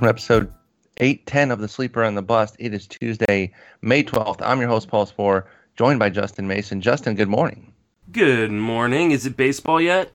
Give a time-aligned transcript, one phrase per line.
[0.00, 0.52] Welcome to episode
[0.96, 2.56] 810 of The Sleeper and the Bust.
[2.58, 3.52] It is Tuesday,
[3.82, 4.40] May 12th.
[4.40, 5.44] I'm your host, Paul Sporer,
[5.76, 6.80] joined by Justin Mason.
[6.80, 7.70] Justin, good morning.
[8.10, 9.10] Good morning.
[9.10, 10.10] Is it baseball yet?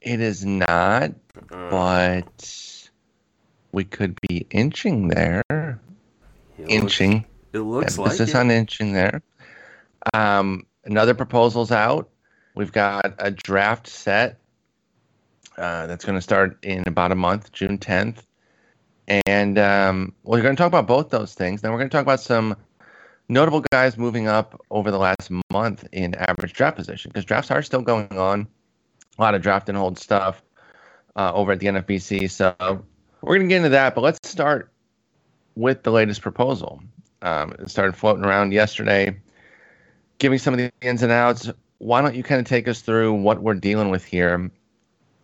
[0.00, 1.12] It is not,
[1.52, 2.88] Uh, but
[3.70, 5.44] we could be inching there.
[5.48, 5.78] it
[6.58, 7.24] looks- Inching.
[7.52, 9.22] It looks like Emphasis on inching there.
[10.12, 12.10] Um, another proposal's out.
[12.56, 14.40] We've got a draft set
[15.58, 18.22] uh, that's going to start in about a month, June 10th.
[19.06, 21.60] And um, we're going to talk about both those things.
[21.60, 22.56] Then we're going to talk about some
[23.28, 27.62] notable guys moving up over the last month in average draft position because drafts are
[27.62, 28.46] still going on.
[29.18, 30.42] A lot of draft and hold stuff
[31.16, 32.30] uh, over at the NFBC.
[32.30, 32.54] So
[33.20, 33.94] we're going to get into that.
[33.94, 34.72] But let's start
[35.54, 36.82] with the latest proposal.
[37.22, 39.16] Um, it started floating around yesterday,
[40.18, 41.50] giving some of the ins and outs.
[41.78, 44.50] Why don't you kind of take us through what we're dealing with here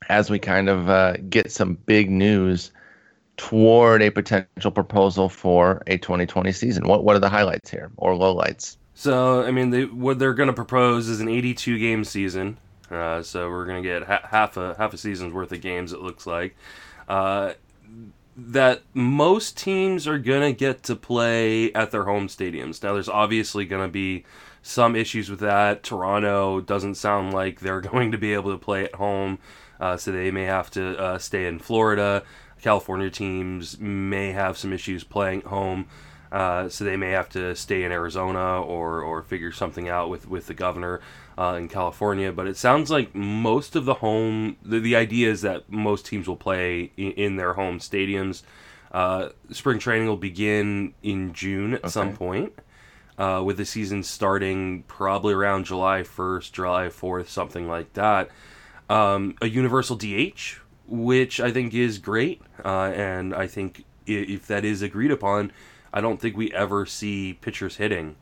[0.09, 2.73] as we kind of uh, get some big news
[3.37, 6.87] toward a potential proposal for a 2020 season?
[6.87, 8.77] What what are the highlights here or lowlights?
[8.95, 12.59] So, I mean, they, what they're going to propose is an 82 game season.
[12.91, 15.93] Uh, so we're going to get ha- half a half a season's worth of games.
[15.93, 16.57] It looks like
[17.09, 17.55] uh,
[18.37, 22.83] that most teams are going to get to play at their home stadiums.
[22.83, 24.25] Now, there's obviously going to be
[24.63, 25.83] some issues with that.
[25.83, 29.39] Toronto doesn't sound like they're going to be able to play at home,
[29.81, 32.23] uh, so they may have to uh, stay in Florida.
[32.63, 35.87] California teams may have some issues playing home.
[36.33, 40.29] Uh, so they may have to stay in Arizona or, or figure something out with,
[40.29, 41.01] with the governor
[41.37, 42.31] uh, in California.
[42.31, 46.29] But it sounds like most of the home, the, the idea is that most teams
[46.29, 48.43] will play in, in their home stadiums.
[48.93, 52.53] Uh, spring training will begin in June at some point,
[53.19, 58.31] uh, with the season starting probably around July 1st, July 4th, something like that.
[58.91, 60.59] Um, a universal DH,
[60.89, 62.43] which I think is great.
[62.65, 65.53] Uh, and I think if that is agreed upon,
[65.93, 68.17] I don't think we ever see pitchers hitting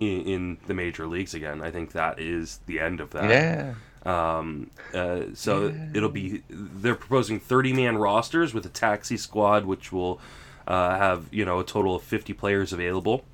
[0.00, 1.62] in, in the major leagues again.
[1.62, 3.30] I think that is the end of that.
[3.30, 3.74] Yeah.
[4.04, 9.92] Um, uh, so it'll be they're proposing 30 man rosters with a taxi squad, which
[9.92, 10.20] will
[10.66, 13.24] uh, have you know a total of 50 players available.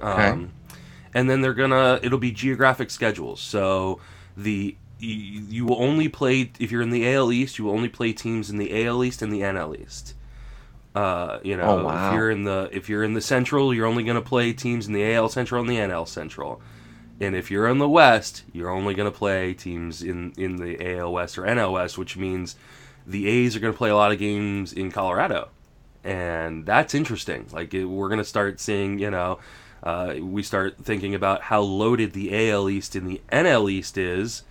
[0.00, 0.52] Um,
[1.14, 3.40] and then they're gonna it'll be geographic schedules.
[3.40, 4.00] So
[4.36, 7.88] the you, you will only play if you're in the AL East, you will only
[7.88, 10.14] play teams in the AL East and the NL East.
[10.94, 12.08] Uh, you know, Oh, wow.
[12.10, 14.86] if you're in the if you're in the Central, you're only going to play teams
[14.86, 16.60] in the AL Central and the NL Central.
[17.20, 20.96] And if you're in the West, you're only going to play teams in in the
[20.98, 22.56] AL West or NL West, which means
[23.06, 25.48] the A's are going to play a lot of games in Colorado,
[26.04, 27.46] and that's interesting.
[27.52, 29.38] Like it, we're going to start seeing, you know,
[29.82, 34.42] uh, we start thinking about how loaded the AL East and the NL East is.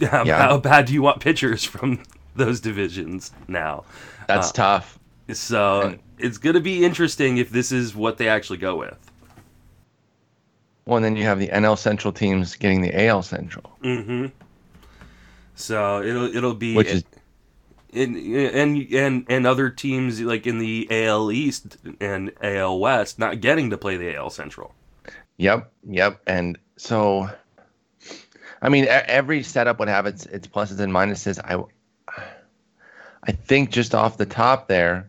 [0.00, 0.38] How, Yeah.
[0.38, 2.02] how bad do you want pitchers from
[2.36, 3.84] those divisions now?
[4.26, 4.98] That's Uh, tough.
[5.32, 8.96] So And- it's going to be interesting if this is what they actually go with.
[10.86, 14.26] Well, and then you have the NL Central teams getting the AL Central, Mm-hmm.
[15.54, 17.04] So it'll it'll be which is
[17.92, 23.40] and and and and other teams like in the AL East and AL West not
[23.40, 24.72] getting to play the AL Central.
[25.38, 26.20] Yep, yep.
[26.28, 27.28] And so,
[28.60, 31.38] I mean, every setup would have its its pluses and minuses.
[31.44, 31.62] I,
[33.24, 35.08] I think just off the top there,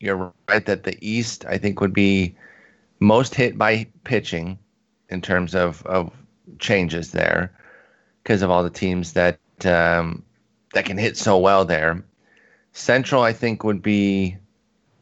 [0.00, 2.36] you're right that the East I think would be
[3.00, 4.58] most hit by pitching
[5.08, 6.12] in terms of of
[6.58, 7.52] changes there
[8.22, 10.22] because of all the teams that um,
[10.72, 12.04] that can hit so well there.
[12.72, 14.36] Central I think would be,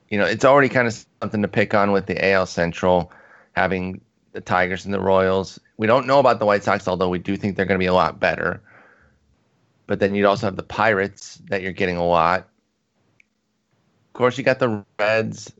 [0.09, 3.13] you know, it's already kind of something to pick on with the AL Central
[3.55, 4.01] having
[4.37, 5.59] the Tigers and the Royals.
[5.79, 7.87] We don't know about the White Sox, although we do think they're going to be
[7.87, 8.61] a lot better.
[9.87, 12.41] But then you'd also have the Pirates that you're getting a lot.
[12.41, 15.51] Of course, you got the Reds,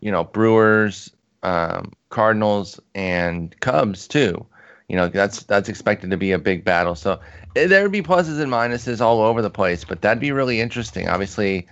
[0.00, 1.10] you know, Brewers,
[1.42, 4.44] um, Cardinals, and Cubs too.
[4.88, 6.96] You know, that's that's expected to be a big battle.
[6.96, 7.20] So
[7.56, 10.60] eh, there would be pluses and minuses all over the place, but that'd be really
[10.60, 11.08] interesting.
[11.08, 11.66] Obviously,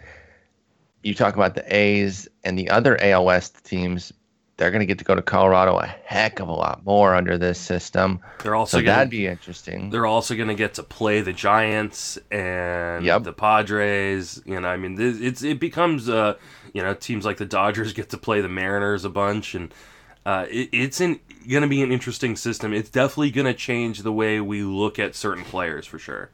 [1.02, 4.14] you talk about the A's and the other AL West teams
[4.58, 7.38] they're going to get to go to Colorado a heck of a lot more under
[7.38, 8.20] this system.
[8.42, 9.90] They're also So gonna, that'd be interesting.
[9.90, 13.24] they're also going to get to play the Giants and Yep.
[13.24, 14.42] the Padres.
[14.44, 16.34] You know, I mean, this, it's it becomes uh,
[16.74, 19.72] you know, teams like the Dodgers get to play the Mariners a bunch, and
[20.26, 21.20] uh, it, it's going
[21.62, 22.74] to be an interesting system.
[22.74, 26.30] It's definitely going to change the way we look at certain players for sure.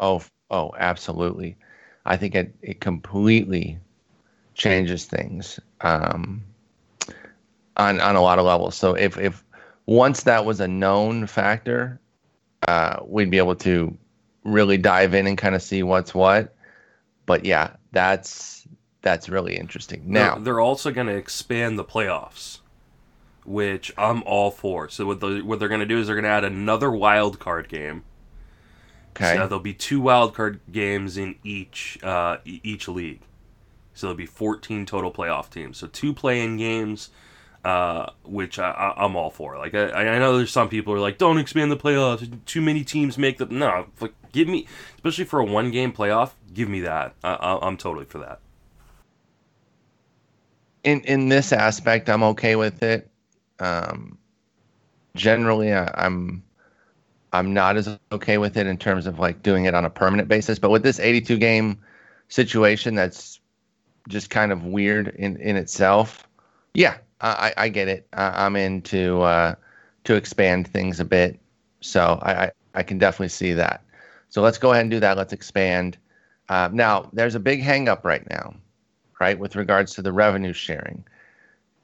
[0.00, 1.56] Oh, oh, absolutely.
[2.04, 3.78] I think it, it completely
[4.54, 6.42] changes things um,
[7.76, 8.74] on on a lot of levels.
[8.74, 9.44] So if if
[9.86, 12.00] once that was a known factor,
[12.66, 13.96] uh, we'd be able to
[14.44, 16.54] really dive in and kind of see what's what.
[17.26, 18.66] but yeah, that's
[19.02, 20.02] that's really interesting.
[20.06, 22.58] Now they're, also going to expand the playoffs,
[23.44, 24.88] which I'm all for.
[24.88, 27.38] So what the, what they're going to do is they're going to add another wild
[27.38, 28.02] card game.
[29.10, 29.34] Okay.
[29.34, 33.20] So there'll be two wild card games in each uh, each league.
[33.94, 35.78] So there'll be 14 total playoff teams.
[35.78, 37.08] So two play-in games,
[37.66, 39.58] uh, which I, am all for.
[39.58, 42.30] Like I, I know there's some people who are like, don't expand the playoffs.
[42.46, 43.88] Too many teams make the no.
[44.00, 47.16] Like, give me, especially for a one-game playoff, give me that.
[47.24, 48.38] I, I'm totally for that.
[50.84, 53.10] In in this aspect, I'm okay with it.
[53.58, 54.16] Um,
[55.16, 56.44] generally, I, I'm
[57.32, 60.28] I'm not as okay with it in terms of like doing it on a permanent
[60.28, 60.60] basis.
[60.60, 61.80] But with this 82 game
[62.28, 63.40] situation, that's
[64.06, 66.28] just kind of weird in in itself.
[66.72, 68.06] Yeah, I, I get it.
[68.12, 69.54] I, am in to uh,
[70.04, 71.38] to expand things a bit,
[71.80, 73.82] so I, I, I can definitely see that.
[74.28, 75.16] So let's go ahead and do that.
[75.16, 75.96] Let's expand.
[76.48, 78.54] Uh, now, there's a big hangup right now,
[79.20, 81.04] right, with regards to the revenue sharing.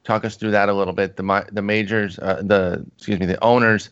[0.05, 1.17] Talk us through that a little bit.
[1.17, 3.91] The the majors, uh, the excuse me, the owners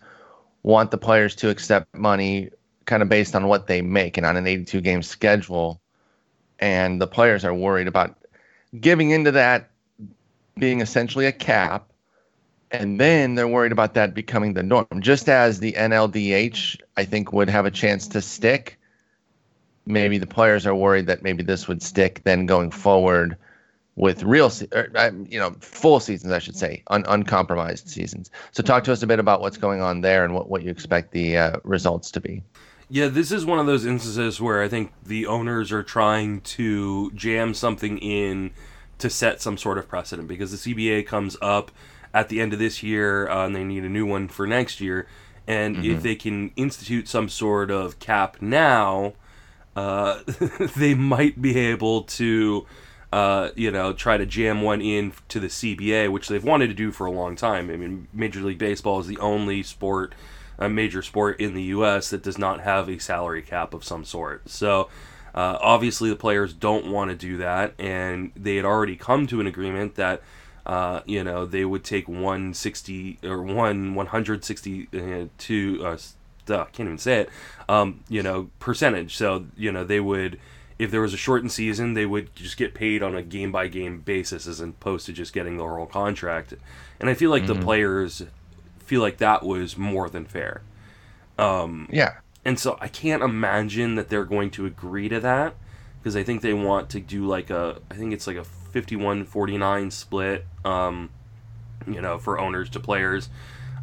[0.63, 2.51] want the players to accept money
[2.85, 5.81] kind of based on what they make and on an 82 game schedule.
[6.59, 8.17] And the players are worried about
[8.79, 9.70] giving into that
[10.59, 11.87] being essentially a cap.
[12.73, 14.87] And then they're worried about that becoming the norm.
[15.01, 18.79] Just as the NLDH, I think, would have a chance to stick,
[19.87, 23.37] maybe the players are worried that maybe this would stick then going forward
[23.97, 28.31] with real, or, uh, you know, full seasons, I should say, un- uncompromised seasons.
[28.53, 30.71] So, talk to us a bit about what's going on there and what, what you
[30.71, 32.43] expect the uh, results to be.
[32.89, 37.11] Yeah, this is one of those instances where I think the owners are trying to
[37.13, 38.53] jam something in
[39.01, 41.71] to set some sort of precedent because the CBA comes up
[42.13, 44.81] at the end of this year uh, and they need a new one for next
[44.81, 45.07] year.
[45.47, 45.91] And mm-hmm.
[45.91, 49.15] if they can institute some sort of cap now,
[49.77, 50.21] uh,
[50.77, 52.67] they might be able to,
[53.13, 56.75] uh, you know, try to jam one in to the CBA, which they've wanted to
[56.75, 57.71] do for a long time.
[57.71, 60.15] I mean, Major League Baseball is the only sport,
[60.59, 62.11] a major sport in the U.S.
[62.11, 64.49] that does not have a salary cap of some sort.
[64.49, 64.89] So
[65.35, 69.41] uh, obviously, the players don't want to do that, and they had already come to
[69.41, 70.23] an agreement that
[70.67, 75.97] uh, you know they would take 160 or one 162 uh,
[76.49, 77.31] uh, can't even say it
[77.69, 79.17] um, you know percentage.
[79.17, 80.39] So you know they would
[80.79, 83.69] if there was a shortened season, they would just get paid on a game by
[83.69, 86.55] game basis as opposed to just getting the whole contract.
[86.99, 87.61] And I feel like mm-hmm.
[87.61, 88.23] the players
[88.79, 90.63] feel like that was more than fair.
[91.39, 92.15] Um, yeah.
[92.45, 95.55] And so I can't imagine that they're going to agree to that
[96.01, 99.93] because I think they want to do like a I think it's like a 51-49
[99.93, 101.11] split um,
[101.87, 103.29] you know for owners to players.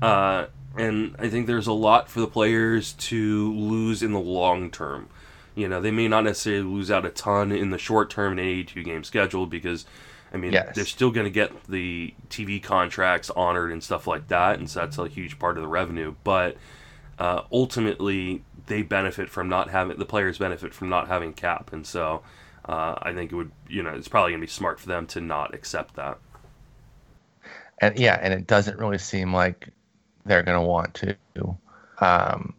[0.01, 4.69] Uh, and I think there's a lot for the players to lose in the long
[4.69, 5.09] term.
[5.55, 8.39] You know, they may not necessarily lose out a ton in the short term in
[8.39, 9.85] an 82 game schedule because
[10.31, 10.75] I mean, yes.
[10.75, 14.81] they're still going to get the TV contracts honored and stuff like that, and so
[14.81, 16.15] that's a huge part of the revenue.
[16.23, 16.57] But
[17.19, 21.85] uh, ultimately they benefit from not having the players benefit from not having cap, and
[21.85, 22.21] so
[22.65, 25.21] uh, I think it would you know it's probably gonna be smart for them to
[25.21, 26.17] not accept that.
[27.79, 29.69] And yeah, and it doesn't really seem like
[30.25, 31.57] they're gonna want to
[31.99, 32.53] um,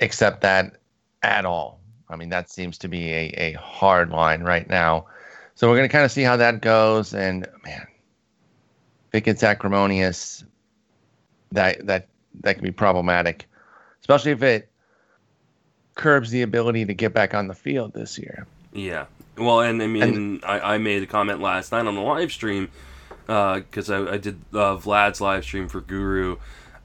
[0.00, 0.76] accept that
[1.22, 1.80] at all.
[2.08, 5.06] I mean, that seems to be a, a hard line right now.
[5.54, 7.86] So we're gonna kind of see how that goes, and man,
[9.08, 10.44] if it gets acrimonious,
[11.50, 12.08] that that
[12.42, 13.46] that can be problematic
[14.02, 14.68] especially if it
[15.94, 18.46] curbs the ability to get back on the field this year.
[18.72, 19.06] Yeah.
[19.38, 22.32] Well, and I mean, and, I, I made a comment last night on the live
[22.32, 22.70] stream
[23.26, 26.36] because uh, I, I, did uh, Vlad's live stream for Guru,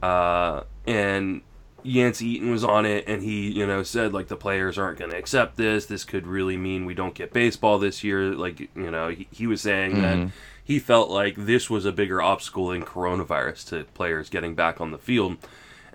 [0.01, 1.41] uh, and
[1.83, 5.11] Yancey Eaton was on it, and he, you know, said like the players aren't going
[5.11, 5.85] to accept this.
[5.85, 8.33] This could really mean we don't get baseball this year.
[8.33, 10.01] Like, you know, he, he was saying mm-hmm.
[10.01, 10.31] that
[10.63, 14.91] he felt like this was a bigger obstacle than coronavirus to players getting back on
[14.91, 15.37] the field.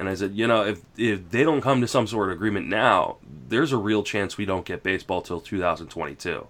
[0.02, 2.66] And I said, you know, if if they don't come to some sort of agreement
[2.66, 3.18] now,
[3.48, 6.48] there's a real chance we don't get baseball till 2022.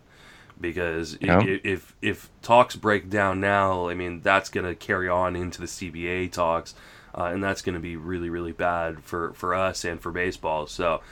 [0.59, 1.43] Because yeah.
[1.43, 5.61] if, if if talks break down now, I mean that's going to carry on into
[5.61, 6.75] the CBA talks,
[7.15, 10.67] uh, and that's going to be really really bad for for us and for baseball.
[10.67, 11.03] So.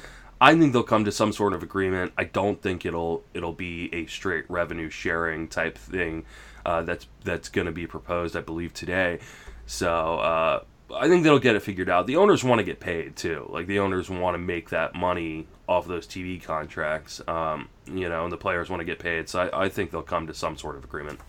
[0.43, 2.15] I think they'll come to some sort of agreement.
[2.17, 6.25] I don't think it'll it'll be a straight revenue sharing type thing
[6.65, 8.35] uh, that's that's going to be proposed.
[8.35, 9.19] I believe today.
[9.67, 12.07] So uh, I think they'll get it figured out.
[12.07, 13.49] The owners want to get paid too.
[13.51, 17.21] Like the owners want to make that money off those TV contracts.
[17.29, 19.29] Um, you know, and the players want to get paid.
[19.29, 21.21] So I, I think they'll come to some sort of agreement.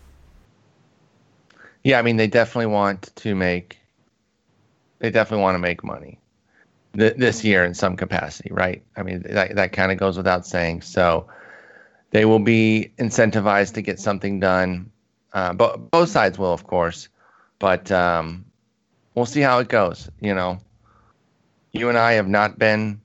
[1.84, 3.78] Yeah, I mean, they definitely want to make.
[5.00, 6.20] They definitely want to make money
[6.96, 8.84] th- this year in some capacity, right?
[8.96, 10.82] I mean, that that kind of goes without saying.
[10.82, 11.26] So
[12.10, 14.90] they will be incentivized to get something done.
[15.32, 17.08] Uh, but both sides will, of course.
[17.58, 18.44] But um,
[19.14, 20.10] we'll see how it goes.
[20.20, 20.58] You know,
[21.72, 23.00] you and I have not been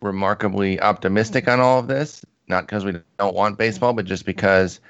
[0.00, 4.80] remarkably optimistic on all of this, not because we don't want baseball, but just because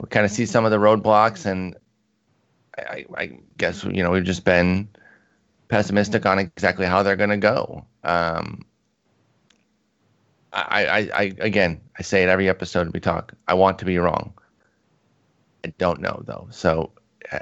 [0.00, 1.76] we kind of see some of the roadblocks, and
[2.78, 4.88] I, I guess you know we've just been
[5.68, 7.86] pessimistic on exactly how they're going to go.
[8.04, 8.64] Um,
[10.52, 13.32] I, I, I, again, I say it every episode we talk.
[13.48, 14.34] I want to be wrong.
[15.64, 16.48] I don't know though.
[16.50, 16.90] So,
[17.30, 17.38] uh,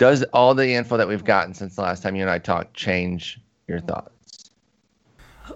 [0.00, 2.72] does all the info that we've gotten since the last time you and I talked
[2.72, 3.38] change
[3.68, 4.50] your thoughts?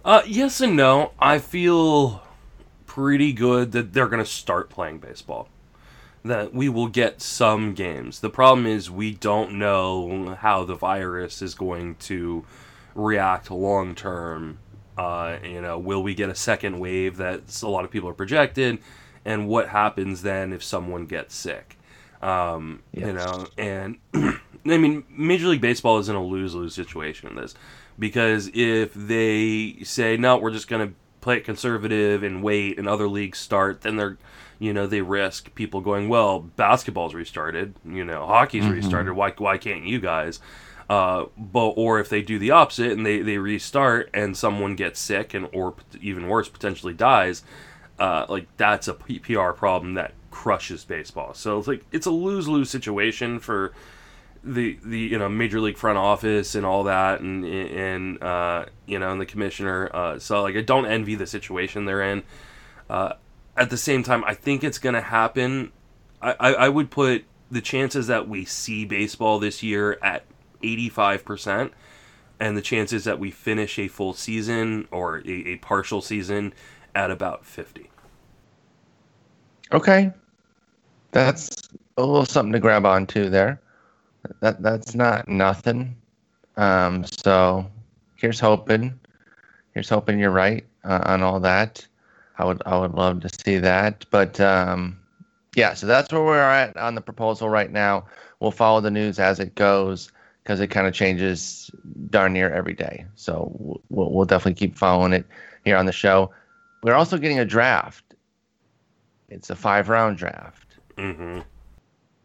[0.05, 1.13] Uh, yes and no.
[1.19, 2.23] I feel
[2.85, 5.49] pretty good that they're going to start playing baseball.
[6.27, 8.21] That we will get some games.
[8.21, 12.45] The problem is we don't know how the virus is going to
[12.95, 14.59] react long term
[14.99, 18.15] uh, you know, will we get a second wave that a lot of people are
[18.15, 18.79] projected?
[19.25, 21.79] And what happens then if someone gets sick?
[22.25, 23.07] Um, yes.
[23.07, 27.37] You know, and I mean, Major League Baseball is in a lose lose situation in
[27.37, 27.55] this
[27.99, 32.89] because if they say, no, we're just going to play it conservative and wait and
[32.89, 34.17] other leagues start, then they're,
[34.59, 38.73] you know, they risk people going, well, basketball's restarted, you know, hockey's mm-hmm.
[38.73, 39.13] restarted.
[39.13, 40.41] Why, why can't you guys?
[40.89, 44.99] Uh, but or if they do the opposite and they, they restart and someone gets
[44.99, 47.43] sick and or even worse potentially dies,
[47.99, 51.33] uh, like that's a PR problem that crushes baseball.
[51.33, 53.73] So it's like it's a lose lose situation for
[54.43, 58.99] the the you know major league front office and all that and and uh, you
[58.99, 59.89] know and the commissioner.
[59.95, 62.25] Uh, so like I don't envy the situation they're in.
[62.91, 63.13] Uh,
[63.57, 65.71] at the same time, I think it's going to happen.
[66.21, 70.25] I, I, I would put the chances that we see baseball this year at
[70.65, 71.71] 85%,
[72.41, 76.53] and the chances that we finish a full season or a, a partial season
[76.93, 77.89] at about 50.
[79.73, 80.13] Okay.
[81.15, 83.61] That's a little something to grab onto there.
[84.41, 85.97] That that's not nothing.
[86.57, 87.71] Um, so
[88.17, 88.99] here's hoping.
[89.75, 91.87] Here's hoping you're right uh, on all that.
[92.37, 94.05] I would I would love to see that.
[94.11, 94.99] But um,
[95.55, 98.07] yeah, so that's where we're at on the proposal right now.
[98.41, 100.11] We'll follow the news as it goes
[100.43, 101.71] because it kind of changes
[102.11, 103.07] darn near every day.
[103.15, 103.53] So
[103.89, 105.27] we'll, we'll definitely keep following it
[105.65, 106.33] here on the show.
[106.83, 108.03] We're also getting a draft.
[109.29, 110.64] It's a five round draft.
[110.97, 111.41] Mm-hmm.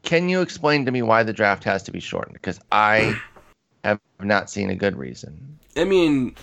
[0.03, 2.33] Can you explain to me why the draft has to be shortened?
[2.33, 3.19] Because I
[3.83, 5.59] have not seen a good reason.
[5.75, 6.35] I mean,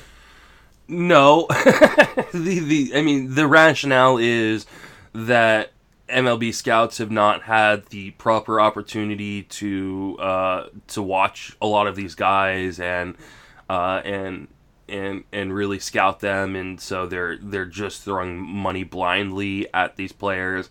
[0.89, 1.47] no.
[1.51, 4.67] the the I mean the rationale is
[5.13, 5.73] that
[6.09, 11.97] MLB scouts have not had the proper opportunity to uh, to watch a lot of
[11.97, 13.17] these guys and
[13.69, 14.49] uh, and
[14.89, 20.13] and and really scout them, and so they're they're just throwing money blindly at these
[20.13, 20.71] players.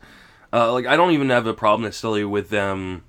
[0.55, 3.03] Uh, like I don't even have a problem necessarily with them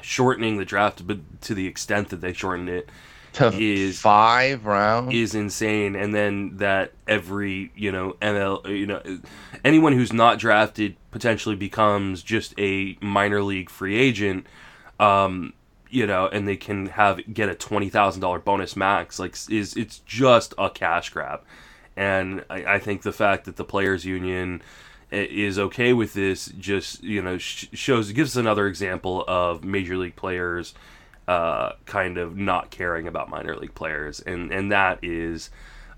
[0.00, 2.88] shortening the draft, but to the extent that they shortened it
[3.34, 5.94] to is five rounds is insane.
[5.94, 9.00] And then that every you know ML you know
[9.64, 14.46] anyone who's not drafted potentially becomes just a minor league free agent.
[14.98, 15.52] Um,
[15.90, 19.20] you know, and they can have get a twenty thousand dollar bonus max.
[19.20, 21.42] Like, is it's just a cash grab,
[21.96, 24.60] and I, I think the fact that the players' union
[25.12, 29.96] is okay with this just you know sh- shows gives us another example of major
[29.96, 30.74] league players
[31.28, 35.50] uh, kind of not caring about minor league players, and and that is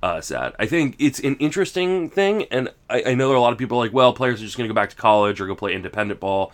[0.02, 0.54] uh, sad.
[0.58, 3.58] I think it's an interesting thing, and I, I know there are a lot of
[3.58, 5.74] people like, well, players are just going to go back to college or go play
[5.74, 6.52] independent ball.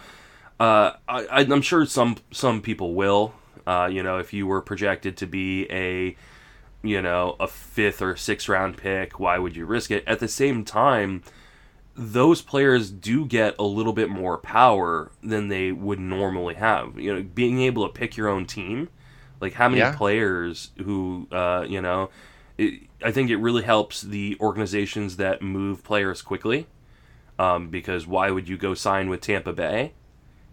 [0.59, 3.35] Uh, I, am sure some some people will.
[3.67, 6.17] Uh, you know, if you were projected to be a,
[6.83, 10.05] you know, a fifth or sixth round pick, why would you risk it?
[10.07, 11.23] At the same time,
[12.01, 16.99] those players do get a little bit more power than they would normally have.
[16.99, 18.89] You know, being able to pick your own team,
[19.39, 19.95] like how many yeah.
[19.95, 22.09] players who, uh, you know,
[22.57, 26.67] it, I think it really helps the organizations that move players quickly.
[27.39, 29.93] Um, because why would you go sign with Tampa Bay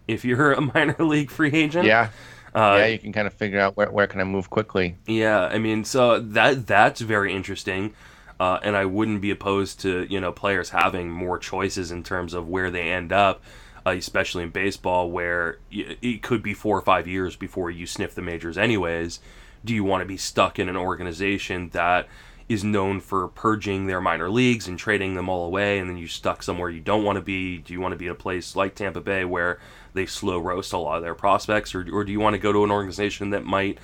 [0.06, 1.86] if you're a minor league free agent?
[1.86, 2.10] Yeah.
[2.54, 4.98] Uh, yeah, you can kind of figure out where, where can I move quickly.
[5.06, 7.94] Yeah, I mean, so that that's very interesting.
[8.40, 12.34] Uh, and I wouldn't be opposed to you know players having more choices in terms
[12.34, 13.42] of where they end up,
[13.86, 18.14] uh, especially in baseball, where it could be four or five years before you sniff
[18.14, 18.58] the majors.
[18.58, 19.20] Anyways,
[19.66, 22.08] do you want to be stuck in an organization that
[22.50, 26.08] is known for purging their minor leagues and trading them all away, and then you're
[26.08, 27.58] stuck somewhere you don't want to be?
[27.58, 29.60] Do you want to be in a place like Tampa Bay where
[29.94, 32.54] they slow roast a lot of their prospects, or, or do you want to go
[32.54, 33.80] to an organization that might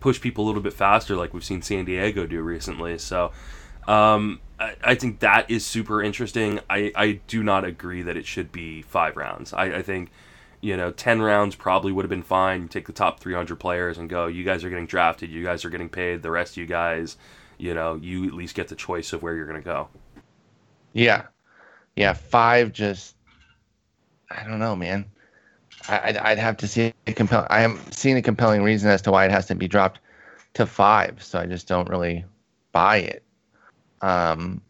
[0.00, 2.98] push people a little bit faster, like we've seen San Diego do recently?
[2.98, 3.32] So
[3.88, 6.60] Um, I, I, think that is super interesting.
[6.68, 9.54] I, I do not agree that it should be five rounds.
[9.54, 10.10] I, I think,
[10.60, 12.68] you know, 10 rounds probably would have been fine.
[12.68, 15.70] Take the top 300 players and go, you guys are getting drafted, you guys are
[15.70, 17.16] getting paid, the rest of you guys,
[17.56, 19.88] you know, you at least get the choice of where you're going to go.
[20.92, 21.22] Yeah.
[21.96, 22.12] Yeah.
[22.12, 23.16] Five just,
[24.30, 25.06] I don't know, man.
[25.88, 27.46] I, would I'd have to see a compelling.
[27.48, 30.00] I am seeing a compelling reason as to why it has to be dropped
[30.54, 31.22] to five.
[31.22, 32.26] So I just don't really
[32.72, 33.24] buy it.
[34.00, 34.62] Um,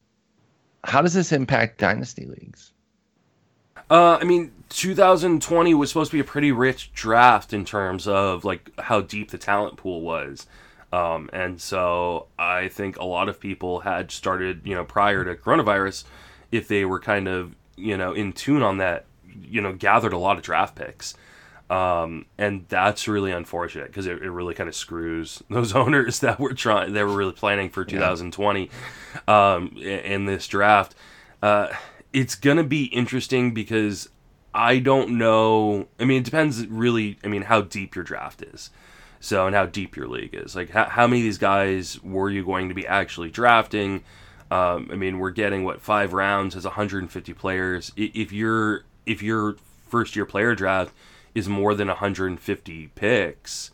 [0.85, 2.73] how does this impact dynasty leagues?
[3.91, 8.45] Uh, I mean, 2020 was supposed to be a pretty rich draft in terms of
[8.45, 10.47] like how deep the talent pool was.
[10.93, 15.35] Um, and so I think a lot of people had started, you know, prior to
[15.35, 16.05] coronavirus,
[16.51, 19.05] if they were kind of, you know, in tune on that,
[19.43, 21.15] you know, gathered a lot of draft picks.
[21.71, 26.41] Um, and that's really unfortunate because it, it really kind of screws those owners that
[26.41, 28.71] were trying, they were really planning for 2020
[29.29, 29.55] yeah.
[29.55, 30.95] um, in this draft.
[31.43, 31.69] Uh,
[32.13, 34.09] it's going to be interesting because
[34.55, 35.89] I don't know.
[36.01, 38.71] I mean, it depends really, I mean, how deep your draft is.
[39.21, 40.55] So, and how deep your league is.
[40.55, 44.05] Like, how, how many of these guys were you going to be actually drafting?
[44.51, 47.93] Um, I mean, we're getting what five rounds as 150 players.
[47.97, 49.57] If you're if your
[49.89, 50.95] first year player draft
[51.39, 53.71] is more than 150 picks,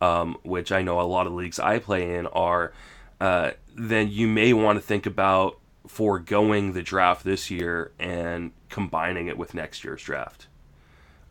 [0.00, 2.72] um, which I know a lot of leagues I play in are,
[3.20, 5.58] uh, then you may want to think about
[5.88, 10.46] foregoing the draft this year and combining it with next year's draft.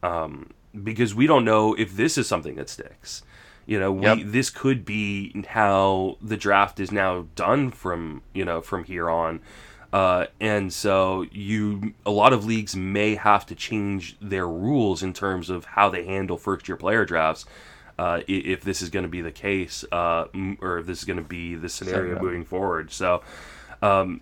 [0.02, 0.52] Um,
[0.84, 3.24] because we don't know if this is something that sticks.
[3.66, 4.20] You know, we, yep.
[4.22, 9.42] this could be how the draft is now done from you know from here on.
[9.96, 15.14] Uh, and so you a lot of leagues may have to change their rules in
[15.14, 17.46] terms of how they handle first year player drafts
[17.98, 20.26] uh, if this is going to be the case uh,
[20.60, 22.92] or if this is going to be the scenario moving forward.
[22.92, 23.24] So
[23.82, 24.20] um,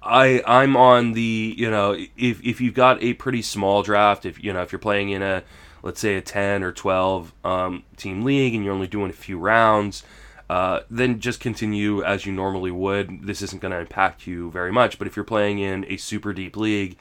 [0.00, 4.40] I I'm on the you know if if you've got a pretty small draft if
[4.40, 5.42] you know if you're playing in a
[5.82, 9.36] let's say a 10 or 12 um, team league and you're only doing a few
[9.36, 10.04] rounds
[10.48, 13.26] uh, then just continue as you normally would.
[13.26, 14.98] This isn't going to impact you very much.
[14.98, 16.96] But if you're playing in a super deep league,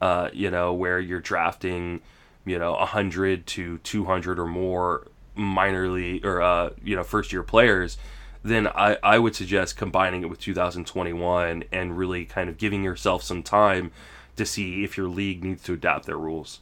[0.00, 2.00] uh, you know, where you're drafting,
[2.44, 7.42] you know, 100 to 200 or more minor league or, uh, you know, first year
[7.42, 7.98] players,
[8.42, 13.22] then I, I would suggest combining it with 2021 and really kind of giving yourself
[13.22, 13.92] some time
[14.36, 16.60] to see if your league needs to adapt their rules.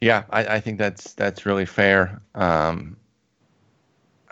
[0.00, 2.22] Yeah, I, I think that's that's really fair.
[2.34, 2.96] Um,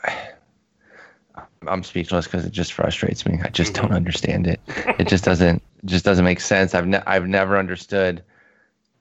[1.67, 3.41] I'm speechless because it just frustrates me.
[3.43, 3.95] I just don't mm-hmm.
[3.95, 4.61] understand it.
[4.99, 6.75] It just doesn't just doesn't make sense.
[6.75, 8.23] I've ne- I've never understood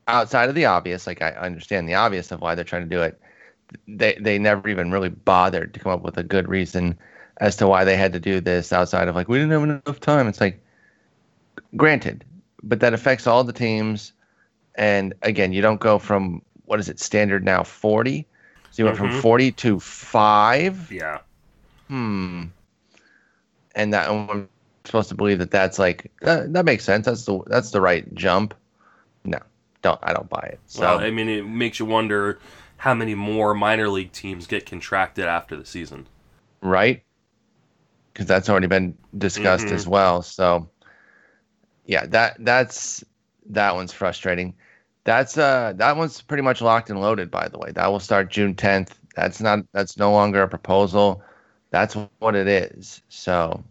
[0.08, 1.06] outside of the obvious.
[1.08, 3.20] Like I understand the obvious of why they're trying to do it.
[3.88, 6.98] They they never even really bothered to come up with a good reason
[7.39, 10.00] as to why they had to do this outside of like we didn't have enough
[10.00, 10.28] time.
[10.28, 10.60] It's like
[11.76, 12.26] granted,
[12.63, 14.13] but that affects all the teams.
[14.76, 18.28] And again, you don't go from what is it standard now 40
[18.78, 19.12] so you went mm-hmm.
[19.13, 20.92] from 40 to 5?
[20.92, 21.22] Yeah.
[21.88, 22.44] Hmm.
[23.74, 24.48] And that I'm
[24.86, 27.08] supposed to believe that that's like uh, that makes sense.
[27.08, 28.54] That's the that's the right jump.
[29.24, 29.40] No.
[29.82, 30.60] Don't I don't buy it.
[30.68, 32.38] So well, I mean it makes you wonder
[32.78, 36.08] how many more minor league teams get contracted after the season.
[36.62, 37.04] Right?
[38.13, 39.76] Cuz that's already been discussed mm-hmm.
[39.76, 40.22] as well.
[40.22, 40.70] So
[41.86, 43.04] yeah, that that's
[43.48, 44.54] that one's frustrating.
[45.08, 47.32] That's uh that one's pretty much locked and loaded.
[47.32, 48.89] By the way, that will start June 10th.
[49.15, 51.24] That's not that's no longer a proposal.
[51.70, 53.02] That's what it is.
[53.08, 53.63] So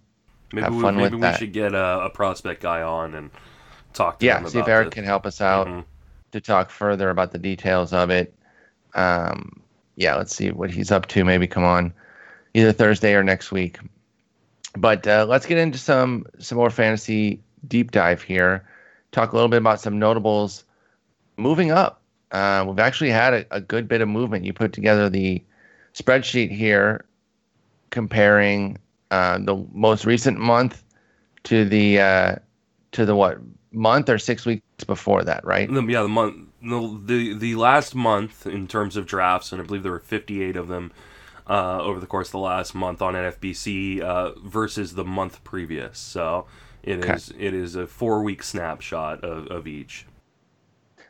[0.50, 1.38] maybe have fun we, maybe with we that.
[1.38, 3.30] should get a, a, prospect guy on and
[3.92, 5.80] talk to yeah, see if Eric can help us out mm-hmm.
[6.32, 8.32] to talk further about the details of it.
[8.94, 9.60] Um,
[9.96, 11.22] yeah, let's see what he's up to.
[11.22, 11.92] Maybe come on
[12.54, 13.78] either Thursday or next week.
[14.74, 18.66] But uh, let's get into some some more fantasy deep dive here.
[19.12, 20.64] Talk a little bit about some notables
[21.36, 22.02] moving up.
[22.32, 24.44] Uh, we've actually had a, a, good bit of movement.
[24.44, 25.42] You put together the
[25.94, 27.04] spreadsheet here
[27.90, 28.78] comparing
[29.10, 30.82] uh, the most recent month
[31.44, 32.34] to the uh,
[32.92, 33.38] to the what
[33.70, 35.70] month or six weeks before that, right?
[35.70, 39.82] Yeah, the month the, the the last month in terms of drafts, and I believe
[39.82, 40.92] there were 58 of them
[41.48, 45.98] uh, over the course of the last month on NFBC uh, versus the month previous.
[45.98, 46.46] So
[46.82, 47.14] it okay.
[47.14, 50.06] is it is a four week snapshot of, of each.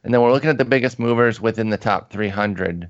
[0.06, 2.88] And then we're looking at the biggest movers within the top 300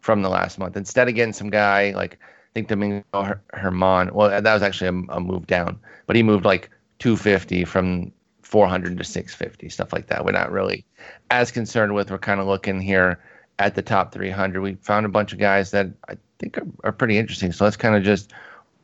[0.00, 0.74] from the last month.
[0.74, 4.86] Instead of getting some guy like, I think Domingo Her- Germán, well, that was actually
[4.86, 10.06] a, a, move down, but he moved like 250 from 400 to 650, stuff like
[10.06, 10.24] that.
[10.24, 10.86] We're not really
[11.30, 12.10] as concerned with.
[12.10, 13.22] We're kind of looking here
[13.58, 14.62] at the top 300.
[14.62, 17.52] We found a bunch of guys that I think are, are pretty interesting.
[17.52, 18.32] So let's kind of just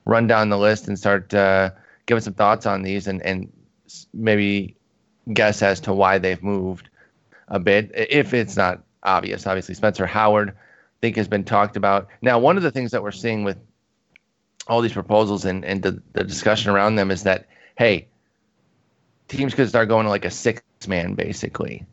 [0.04, 1.70] run down the list and start uh,
[2.04, 3.50] give us some thoughts on these and and
[4.12, 4.76] maybe
[5.32, 6.90] guess as to why they've moved
[7.52, 9.46] a bit, if it's not obvious.
[9.46, 10.54] Obviously, Spencer Howard, I
[11.00, 12.08] think, has been talked about.
[12.22, 13.58] Now, one of the things that we're seeing with
[14.66, 18.08] all these proposals and, and the, the discussion around them is that, hey,
[19.28, 21.84] teams could start going to like a six man, basically.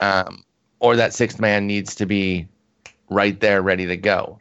[0.00, 0.42] Um,
[0.80, 2.48] or that sixth man needs to be
[3.10, 4.38] right there, ready to go.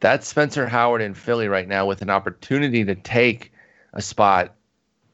[0.00, 3.52] That's Spencer Howard in Philly right now with an opportunity to take
[3.94, 4.54] a spot,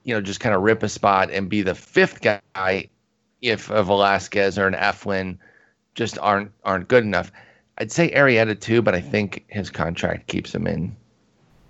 [0.02, 2.88] you know, just kind of rip a spot and be the fifth guy
[3.42, 5.38] if a Velasquez or an Eflin
[5.94, 7.32] just aren't aren't good enough.
[7.78, 10.94] I'd say Arrieta too, but I think his contract keeps him in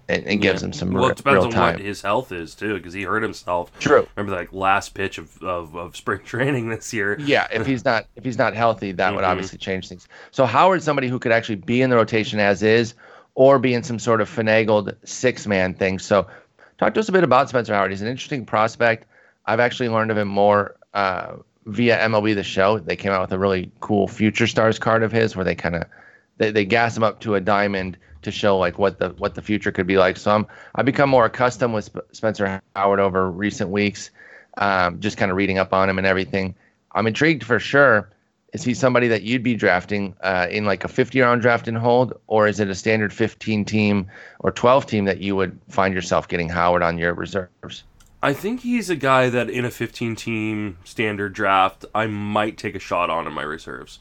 [0.09, 1.75] and, and gives him some well, it depends on time.
[1.75, 3.71] what his health is too, because he hurt himself.
[3.79, 4.09] True.
[4.17, 7.17] Remember that like, last pitch of, of, of spring training this year?
[7.21, 9.29] Yeah, if he's not if he's not healthy, that would Mhm.
[9.29, 10.09] obviously change things.
[10.33, 12.95] So Howard's somebody who could actually be in the rotation as is,
[13.37, 16.01] or be in some sort of finagled six man thing.
[16.01, 16.27] So
[16.79, 17.93] talk to us a bit about Spencer Howard.
[17.93, 19.07] He's an interesting prospect.
[19.47, 22.79] I've actually learned of him more uh, via MLB the Show.
[22.79, 25.77] They came out with a really cool Future Stars card of his, where they kind
[25.77, 25.85] of
[26.39, 29.43] they, they gas him up to a diamond to show like what the what the
[29.43, 30.17] future could be like.
[30.17, 34.11] So I'm I've become more accustomed with Sp- Spencer Howard over recent weeks,
[34.59, 36.55] um, just kind of reading up on him and everything.
[36.93, 38.11] I'm intrigued for sure.
[38.53, 41.79] Is he somebody that you'd be drafting uh, in like a 50 round draft and
[41.79, 44.09] hold, or is it a standard 15 team
[44.41, 47.85] or 12 team that you would find yourself getting Howard on your reserves?
[48.23, 52.75] I think he's a guy that in a 15 team standard draft, I might take
[52.75, 53.99] a shot on in my reserves.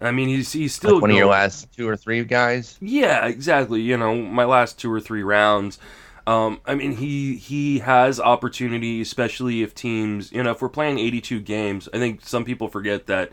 [0.00, 2.76] I mean, he's he's still Like one of your last two or three guys.
[2.80, 3.80] Yeah, exactly.
[3.80, 5.78] You know, my last two or three rounds.
[6.26, 10.32] Um, I mean, he he has opportunity, especially if teams.
[10.32, 13.30] You know, if we're playing 82 games, I think some people forget that.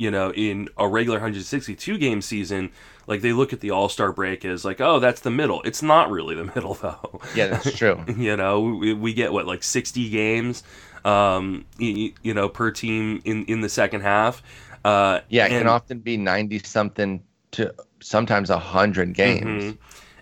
[0.00, 2.70] You know, in a regular 162 game season,
[3.06, 5.60] like they look at the All Star break as like, oh, that's the middle.
[5.62, 7.20] It's not really the middle though.
[7.34, 8.02] Yeah, that's true.
[8.16, 10.62] you know, we, we get what like 60 games,
[11.04, 14.42] um, you, you know, per team in in the second half.
[14.84, 19.64] Uh, Yeah, it and- can often be 90 something to sometimes 100 games.
[19.64, 19.78] Mhm.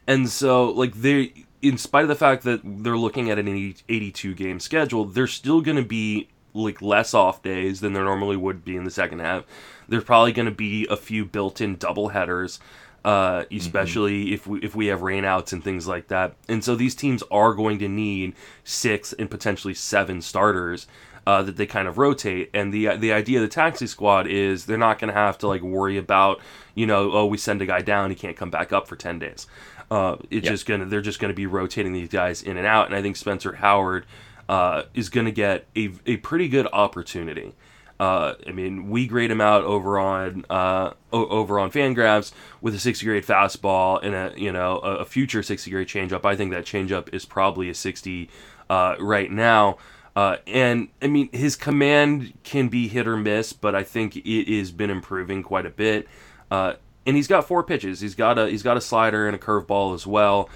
[0.09, 4.35] And so, like, they, in spite of the fact that they're looking at an 82
[4.35, 6.29] game schedule, they're still going to be
[6.65, 9.45] like less off days than there normally would be in the second half.
[9.89, 12.61] There's probably going to be a few built-in double headers,
[13.05, 16.35] uh, especially if we if we have rainouts and things like that.
[16.49, 20.87] And so these teams are going to need six and potentially seven starters
[21.27, 22.51] uh, that they kind of rotate.
[22.53, 25.49] And the the idea of the taxi squad is they're not going to have to
[25.49, 26.41] like worry about
[26.75, 29.19] you know oh we send a guy down he can't come back up for ten
[29.19, 29.47] days.
[29.91, 30.51] Uh, it's Yeah.
[30.51, 32.87] just gonna they're just gonna be rotating these guys in and out.
[32.89, 34.05] And I think Spencer Howard
[34.49, 37.55] uh, is gonna get a a pretty good opportunity.
[38.01, 42.79] Uh, I mean, we grade him out over on uh, over on Fangraphs with a
[42.79, 46.25] 60 grade fastball and a you know a, a future 60 grade changeup.
[46.25, 48.31] I think that changeup is probably a 60
[48.71, 49.79] uh, right now.
[50.15, 54.59] Uh, and I mean, his command can be hit or miss, but I think it
[54.59, 56.09] has been improving quite a bit.
[56.51, 56.75] Uh,
[57.07, 58.01] and he's got four pitches.
[58.01, 60.49] He's got a he's got a slider and a curveball as well.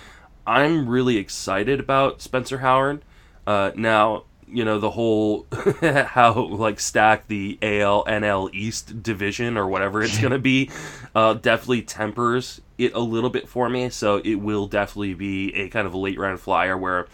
[0.47, 3.05] I'm really excited about Spencer Howard.
[3.47, 5.47] Uh, now, you know the whole
[5.81, 10.71] how like stack the AL NL East division or whatever it's gonna be,
[11.15, 13.89] uh, definitely tempers it a little bit for me.
[13.89, 17.07] So it will definitely be a kind of a late round flyer where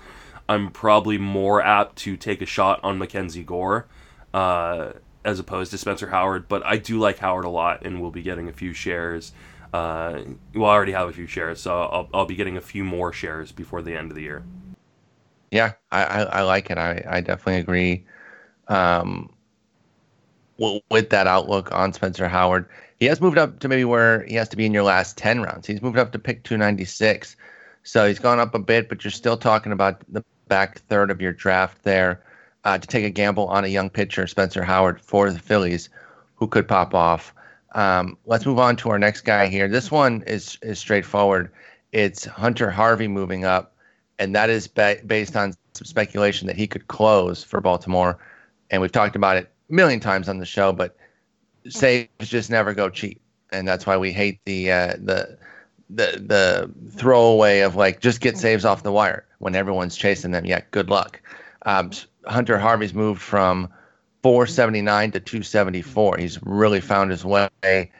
[0.48, 3.86] I'm probably more apt to take a shot on Mackenzie Gore
[4.32, 4.92] uh,
[5.24, 6.48] as opposed to Spencer Howard.
[6.48, 9.32] But I do like Howard a lot, and we'll be getting a few shares.
[9.72, 10.20] Uh,
[10.54, 13.12] well, I already have a few shares, so I'll, I'll be getting a few more
[13.12, 14.44] shares before the end of the year.
[15.50, 16.78] Yeah, I, I, I like it.
[16.78, 18.06] I, I definitely agree
[18.68, 19.30] um,
[20.58, 22.66] w- with that outlook on Spencer Howard.
[22.98, 25.40] He has moved up to maybe where he has to be in your last 10
[25.42, 25.66] rounds.
[25.66, 27.36] He's moved up to pick 296.
[27.84, 31.20] So he's gone up a bit, but you're still talking about the back third of
[31.20, 32.22] your draft there
[32.64, 35.88] uh, to take a gamble on a young pitcher, Spencer Howard, for the Phillies,
[36.34, 37.34] who could pop off.
[37.74, 39.68] Um, let's move on to our next guy here.
[39.68, 41.50] This one is, is straightforward.
[41.92, 43.74] It's Hunter Harvey moving up
[44.18, 48.18] and that is ba- based on some speculation that he could close for Baltimore.
[48.70, 50.96] And we've talked about it a million times on the show, but
[51.68, 55.38] saves just never go cheap, and that's why we hate the uh, the
[55.90, 60.44] the the throwaway of like just get saves off the wire when everyone's chasing them.
[60.44, 61.20] Yeah, good luck.
[61.64, 61.90] Um,
[62.26, 63.68] Hunter Harvey's moved from
[64.22, 66.16] 479 to 274.
[66.18, 67.90] He's really found his way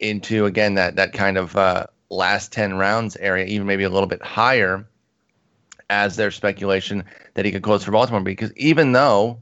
[0.00, 4.08] into again that that kind of uh, last 10 rounds area, even maybe a little
[4.08, 4.86] bit higher
[5.90, 9.38] as their speculation that he could close for Baltimore because even though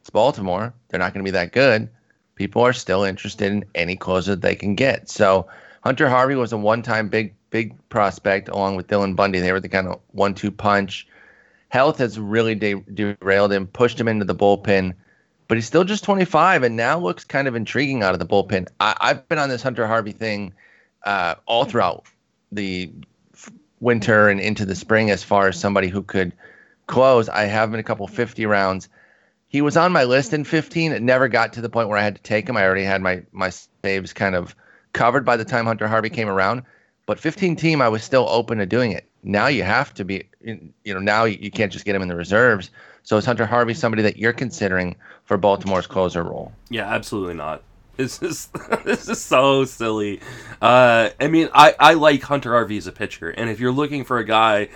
[0.00, 1.88] it's Baltimore, they're not going to be that good.
[2.34, 5.08] People are still interested in any closer they can get.
[5.08, 5.46] So
[5.82, 9.40] Hunter Harvey was a one-time big big prospect along with Dylan Bundy.
[9.40, 11.06] They were the kind of one-two punch.
[11.68, 14.94] Health has really de- derailed him, pushed him into the bullpen,
[15.48, 18.68] but he's still just 25 and now looks kind of intriguing out of the bullpen.
[18.78, 20.52] I- have been on this Hunter Harvey thing
[21.04, 22.04] uh, all throughout
[22.52, 22.92] the
[23.80, 26.32] winter and into the spring as far as somebody who could
[26.86, 27.28] close.
[27.28, 28.88] I have been a couple 50 rounds.
[29.48, 30.92] He was on my list in 15.
[30.92, 32.56] It never got to the point where I had to take him.
[32.56, 33.50] I already had my my
[33.82, 34.54] saves kind of
[34.92, 36.62] covered by the time Hunter Harvey came around.
[37.06, 39.08] But 15 team, I was still open to doing it.
[39.24, 42.14] Now you have to be, you know, now you can't just get him in the
[42.14, 42.70] reserves.
[43.02, 46.52] So is Hunter Harvey somebody that you're considering for Baltimore's closer role?
[46.68, 47.62] Yeah, absolutely not.
[47.96, 48.48] This is
[48.84, 50.20] this is so silly.
[50.60, 54.04] Uh, I mean, I I like Hunter Harvey as a pitcher, and if you're looking
[54.04, 54.68] for a guy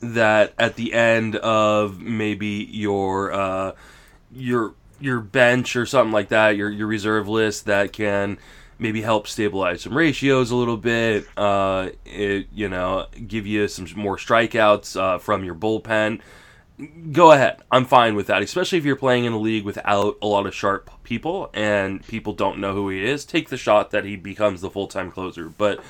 [0.00, 3.72] that at the end of maybe your uh,
[4.32, 8.38] your your bench or something like that, your your reserve list that can
[8.78, 11.26] maybe help stabilize some ratios a little bit.
[11.36, 16.20] Uh, it, you know, give you some more strikeouts uh, from your bullpen.
[17.10, 17.60] Go ahead.
[17.72, 20.54] I'm fine with that, especially if you're playing in a league without a lot of
[20.54, 23.24] sharp people and people don't know who he is.
[23.24, 25.48] Take the shot that he becomes the full time closer.
[25.48, 25.80] But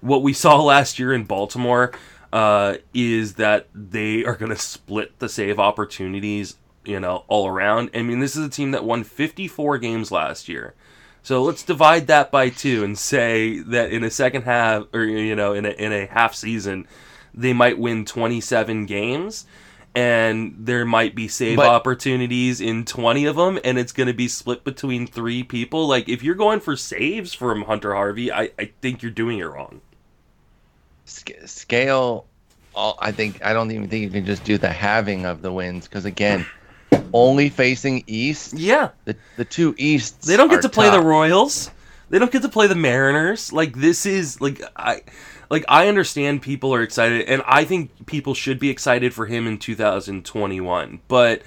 [0.00, 1.92] what we saw last year in Baltimore
[2.32, 7.90] uh, is that they are going to split the save opportunities, you know, all around.
[7.94, 10.74] I mean, this is a team that won 54 games last year.
[11.22, 15.34] So let's divide that by two and say that in a second half, or you
[15.34, 16.86] know, in a in a half season,
[17.34, 19.46] they might win 27 games,
[19.96, 24.12] and there might be save but, opportunities in 20 of them, and it's going to
[24.12, 25.88] be split between three people.
[25.88, 29.44] Like if you're going for saves from Hunter Harvey, I I think you're doing it
[29.44, 29.80] wrong.
[31.06, 32.26] Scale,
[32.76, 35.88] I think I don't even think you can just do the halving of the wins
[35.88, 36.44] because again
[37.14, 38.52] only facing east.
[38.52, 40.26] Yeah, the the two easts.
[40.26, 41.00] They don't get to play tough.
[41.00, 41.70] the Royals.
[42.08, 43.52] They don't get to play the Mariners.
[43.52, 45.02] Like this is like I
[45.50, 49.46] like I understand people are excited, and I think people should be excited for him
[49.46, 51.00] in 2021.
[51.08, 51.42] But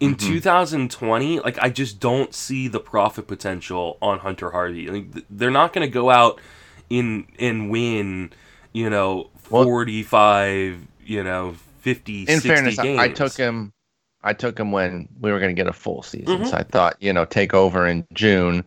[0.00, 0.32] in mm-hmm.
[0.34, 4.88] 2020, like I just don't see the profit potential on Hunter Harvey.
[4.88, 6.40] Like they're not going to go out
[6.88, 8.32] in and win,
[8.72, 12.98] you know, 45, well, you know, 50, in fairness, games.
[12.98, 13.72] I took him
[14.22, 16.38] I took him when we were going to get a full season.
[16.38, 16.46] Mm-hmm.
[16.46, 18.64] So I thought, you know, take over in June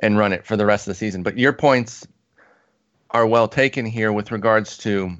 [0.00, 1.22] and run it for the rest of the season.
[1.22, 2.06] But your points
[3.10, 5.16] are well taken here with regards to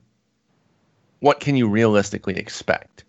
[1.20, 3.04] what can you realistically expect.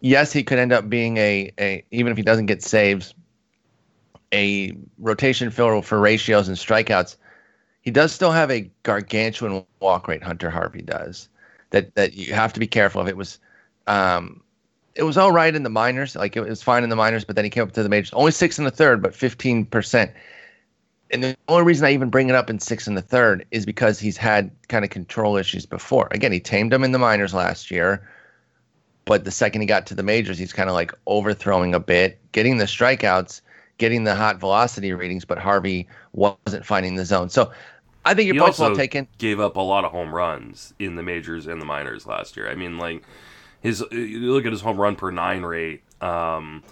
[0.00, 3.14] Yes, he could end up being a, a even if he doesn't get saves,
[4.32, 7.16] a rotation filler for ratios and strikeouts.
[7.82, 10.22] He does still have a gargantuan walk rate.
[10.22, 11.28] Hunter Harvey does
[11.70, 13.08] that that you have to be careful of.
[13.08, 13.38] It was
[13.86, 14.42] um,
[14.94, 16.16] it was all right in the minors.
[16.16, 18.12] Like it was fine in the minors, but then he came up to the majors.
[18.12, 20.12] Only six in the third, but 15%.
[21.14, 23.64] And the only reason I even bring it up in six in the third is
[23.64, 26.08] because he's had kind of control issues before.
[26.10, 28.04] Again, he tamed him in the minors last year,
[29.04, 32.18] but the second he got to the majors, he's kind of like overthrowing a bit,
[32.32, 33.42] getting the strikeouts,
[33.78, 37.28] getting the hot velocity readings, but Harvey wasn't finding the zone.
[37.28, 37.52] So
[38.04, 39.06] I think your point's well taken.
[39.18, 42.50] Gave up a lot of home runs in the majors and the minors last year.
[42.50, 43.04] I mean, like
[43.60, 45.84] his you look at his home run per nine rate.
[46.00, 46.64] Um,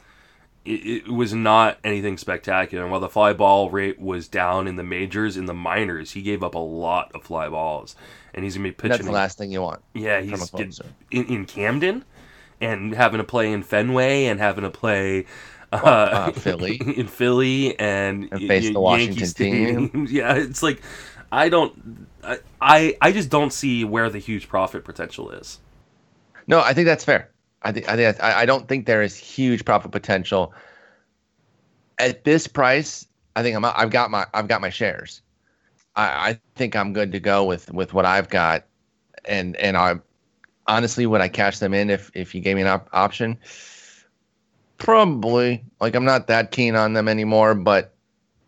[0.64, 2.85] it, it, was not anything spectacular.
[2.85, 6.22] And while the fly ball rate was down in the majors, in the minors, he
[6.22, 7.96] gave up a lot of fly balls.
[8.35, 8.90] And he's gonna be pitching.
[8.90, 9.83] That's the last thing you want.
[9.94, 10.51] Yeah, he's
[11.11, 12.05] in, in Camden,
[12.61, 15.27] and having to play in Fenway, and having to play
[15.72, 20.07] uh, uh, Philly in Philly, and, and face y- the Washington team.
[20.11, 20.81] yeah, it's like
[21.31, 22.07] I don't,
[22.61, 25.61] I I just don't see where the huge profit potential is.
[26.46, 27.31] No, I think that's fair.
[27.62, 30.55] I think I think I, I don't think there is huge profit potential
[31.98, 33.07] at this price.
[33.37, 35.22] I think I'm I've got my I've got my shares.
[35.96, 38.64] I, I think I'm good to go with with what I've got,
[39.25, 39.96] and and I
[40.66, 43.38] honestly would I cash them in if if you gave me an op- option.
[44.79, 45.64] Probably.
[45.81, 47.94] Like I'm not that keen on them anymore, but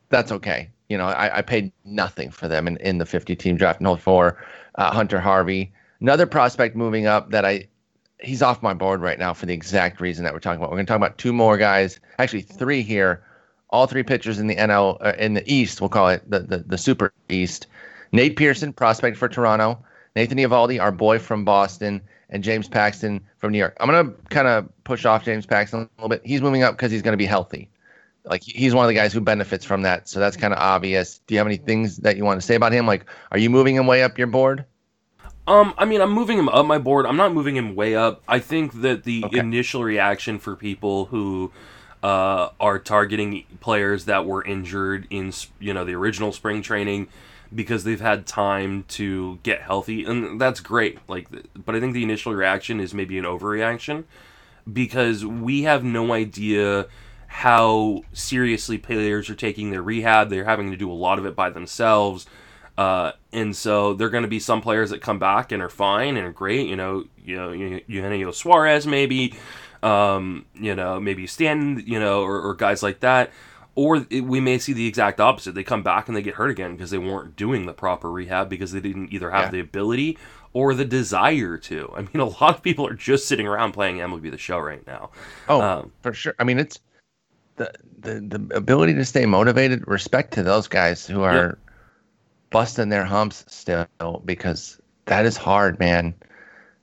[0.08, 0.70] that's okay.
[0.88, 3.86] You know, I, I paid nothing for them in, in the 50 team draft and
[3.86, 5.72] hold for uh, Hunter Harvey.
[6.00, 7.68] Another prospect moving up that I
[8.24, 10.70] he's off my board right now for the exact reason that we're talking about.
[10.70, 13.22] We're going to talk about two more guys, actually three here,
[13.70, 15.80] all three pitchers in the NL uh, in the East.
[15.80, 17.66] We'll call it the, the the Super East.
[18.12, 19.78] Nate Pearson, prospect for Toronto.
[20.14, 23.76] Nathan Eovaldi, our boy from Boston, and James Paxton from New York.
[23.80, 26.22] I'm going to kind of push off James Paxton a little bit.
[26.24, 27.68] He's moving up because he's going to be healthy.
[28.24, 31.18] Like he's one of the guys who benefits from that, so that's kind of obvious.
[31.26, 32.86] Do you have any things that you want to say about him?
[32.86, 34.64] Like, are you moving him way up your board?
[35.46, 37.04] Um, I mean, I'm moving him up my board.
[37.06, 38.22] I'm not moving him way up.
[38.26, 39.38] I think that the okay.
[39.38, 41.52] initial reaction for people who
[42.02, 47.08] uh, are targeting players that were injured in you know the original spring training
[47.54, 50.98] because they've had time to get healthy, and that's great.
[51.08, 51.28] Like,
[51.64, 54.04] but I think the initial reaction is maybe an overreaction
[54.70, 56.86] because we have no idea
[57.26, 60.30] how seriously players are taking their rehab.
[60.30, 62.26] They're having to do a lot of it by themselves.
[62.76, 65.68] Uh, and so there are going to be some players that come back and are
[65.68, 66.66] fine and are great.
[66.68, 69.34] You know, you know, Eugenio Suarez maybe,
[69.82, 73.30] um, you know, maybe Stanton, you know, or, or guys like that.
[73.76, 75.54] Or it, we may see the exact opposite.
[75.54, 78.48] They come back and they get hurt again because they weren't doing the proper rehab
[78.48, 79.50] because they didn't either have yeah.
[79.50, 80.18] the ability
[80.52, 81.92] or the desire to.
[81.94, 84.84] I mean, a lot of people are just sitting around playing MLB the Show right
[84.86, 85.10] now.
[85.48, 86.34] Oh, um, for sure.
[86.38, 86.80] I mean, it's
[87.56, 89.86] the, the the ability to stay motivated.
[89.86, 91.58] Respect to those guys who are
[92.54, 93.88] busting their humps still
[94.24, 96.14] because that is hard, man.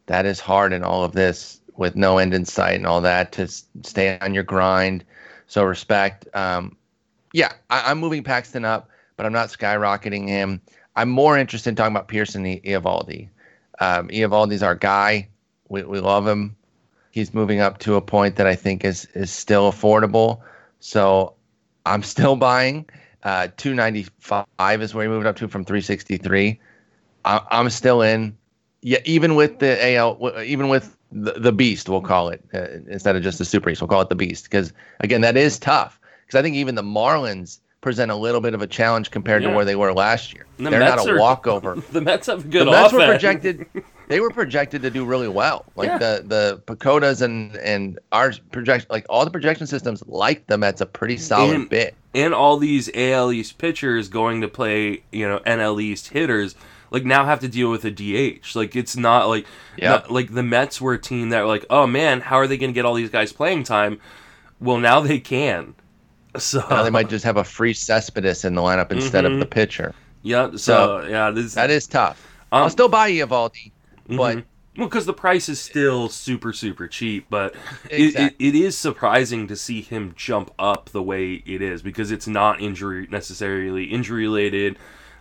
[0.07, 3.31] That is hard in all of this with no end in sight and all that
[3.31, 5.05] to stay on your grind.
[5.47, 6.27] So respect.
[6.33, 6.75] Um,
[7.31, 10.59] yeah, I, am moving Paxton up, but I'm not skyrocketing him.
[10.97, 13.29] I'm more interested in talking about Pearson Eovaldi.
[13.79, 15.29] Um, Eovaldi's our guy.
[15.69, 16.53] We, we love him.
[17.11, 20.41] He's moving up to a point that I think is is still affordable.
[20.81, 21.33] So
[21.85, 22.87] I'm still buying.
[23.23, 26.59] Uh, 295 is where he moved up to from 363.
[27.23, 28.35] I, am still in.
[28.81, 33.15] Yeah, even with the AL, even with the, the beast, we'll call it uh, instead
[33.15, 35.99] of just the super beast, we'll call it the beast because again, that is tough.
[36.25, 39.49] Because I think even the Marlins present a little bit of a challenge compared yeah.
[39.49, 40.45] to where they were last year.
[40.57, 41.75] The They're Mets not a walkover.
[41.91, 42.67] the Mets have good.
[42.67, 43.07] The Mets offense.
[43.07, 43.65] were projected.
[44.11, 45.65] They were projected to do really well.
[45.75, 45.97] Like yeah.
[45.97, 50.81] the the PECOTAs and and our projection, like all the projection systems, like the Mets
[50.81, 55.27] a pretty solid and, bit and all these AL East pitchers going to play, you
[55.27, 56.55] know, NL East hitters,
[56.89, 58.55] like now have to deal with a DH.
[58.55, 59.45] Like it's not like,
[59.77, 62.57] yeah, like the Mets were a team that were like, oh man, how are they
[62.57, 63.99] going to get all these guys playing time?
[64.59, 65.75] Well, now they can.
[66.37, 69.33] So now they might just have a free Cespedes in the lineup instead mm-hmm.
[69.33, 69.93] of the pitcher.
[70.21, 70.51] Yeah.
[70.51, 72.25] So, so yeah, this that is tough.
[72.51, 73.71] Um, I'll still buy Eovaldi,
[74.11, 74.39] mm-hmm.
[74.39, 74.45] but
[74.77, 77.55] well, because the price is still super, super cheap, but
[77.89, 78.23] exactly.
[78.23, 82.11] it, it, it is surprising to see him jump up the way it is because
[82.11, 84.77] it's not injury necessarily injury related.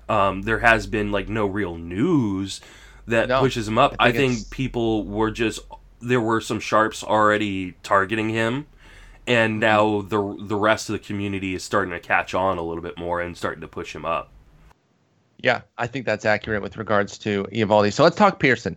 [0.09, 2.61] Um, there has been like no real news
[3.07, 3.97] that no, pushes him up.
[3.99, 5.61] I think, I think people were just
[6.01, 8.67] there were some sharps already targeting him,
[9.27, 9.61] and mm-hmm.
[9.61, 12.97] now the the rest of the community is starting to catch on a little bit
[12.97, 14.31] more and starting to push him up.
[15.43, 17.93] Yeah, I think that's accurate with regards to Eovaldi.
[17.93, 18.77] So let's talk Pearson.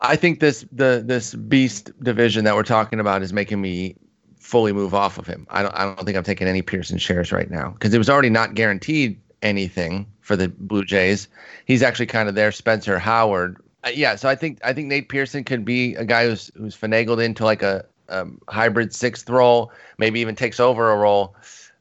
[0.00, 3.96] I think this the this beast division that we're talking about is making me
[4.38, 5.46] fully move off of him.
[5.50, 8.08] I don't I don't think I'm taking any Pearson shares right now because it was
[8.08, 11.28] already not guaranteed anything for the Blue Jays.
[11.66, 12.50] He's actually kind of there.
[12.50, 14.16] Spencer Howard, uh, yeah.
[14.16, 17.44] So I think I think Nate Pearson could be a guy who's who's finagled into
[17.44, 21.36] like a um, hybrid sixth role, maybe even takes over a role.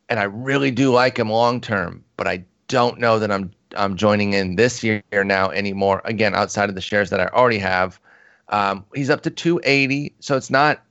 [0.09, 3.97] And I really do like him long term, but I don't know that I'm I'm
[3.97, 6.01] joining in this year now anymore.
[6.05, 7.99] Again, outside of the shares that I already have.
[8.47, 10.81] Um, he's up to 280, so it's not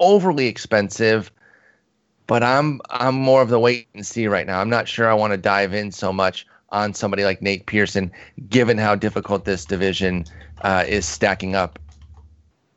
[0.00, 1.30] overly expensive.
[2.26, 4.60] But I'm I'm more of the wait and see right now.
[4.60, 8.10] I'm not sure I want to dive in so much on somebody like Nate Pearson,
[8.48, 10.24] given how difficult this division
[10.62, 11.78] uh, is stacking up.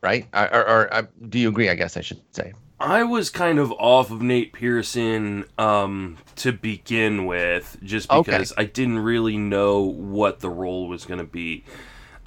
[0.02, 0.28] Right?
[0.34, 1.70] Or, or, or do you agree?
[1.70, 2.54] I guess I should say.
[2.82, 8.62] I was kind of off of Nate Pearson um, to begin with, just because okay.
[8.62, 11.64] I didn't really know what the role was going to be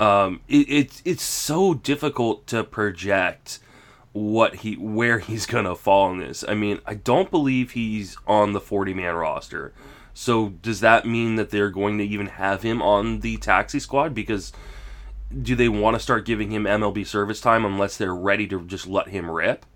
[0.00, 3.60] um, it, it, it's so difficult to project
[4.12, 6.44] what he where he's gonna fall in this.
[6.46, 9.72] I mean, I don't believe he's on the 40 man roster.
[10.12, 14.14] So does that mean that they're going to even have him on the taxi squad?
[14.14, 14.52] Because
[15.42, 18.86] do they want to start giving him MLB service time unless they're ready to just
[18.86, 19.66] let him rip?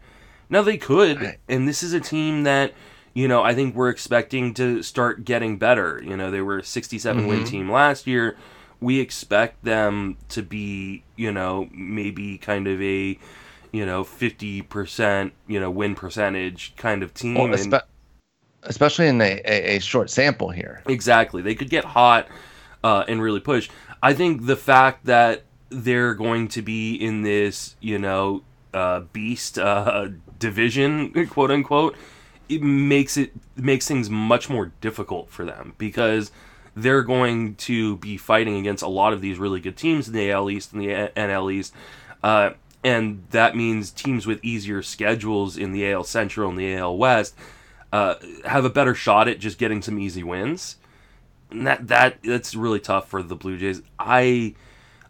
[0.50, 2.72] Now they could, and this is a team that
[3.14, 6.02] you know I think we're expecting to start getting better.
[6.04, 7.28] You know, they were a 67 mm-hmm.
[7.28, 8.36] win team last year
[8.80, 13.18] we expect them to be, you know, maybe kind of a,
[13.72, 17.34] you know, 50%, you know, win percentage kind of team.
[17.34, 17.82] Well, espe-
[18.62, 20.82] especially in a, a, a, short sample here.
[20.86, 21.42] Exactly.
[21.42, 22.28] They could get hot
[22.84, 23.68] uh, and really push.
[24.02, 29.58] I think the fact that they're going to be in this, you know, uh, beast
[29.58, 30.08] uh,
[30.38, 31.96] division, quote unquote,
[32.48, 36.30] it makes it makes things much more difficult for them because–
[36.82, 40.30] they're going to be fighting against a lot of these really good teams in the
[40.30, 41.74] AL East and the NL East.
[42.22, 42.50] Uh,
[42.84, 47.34] and that means teams with easier schedules in the AL Central and the AL West
[47.92, 48.14] uh,
[48.44, 50.76] have a better shot at just getting some easy wins.
[51.50, 53.82] And that that that's really tough for the Blue Jays.
[53.98, 54.54] I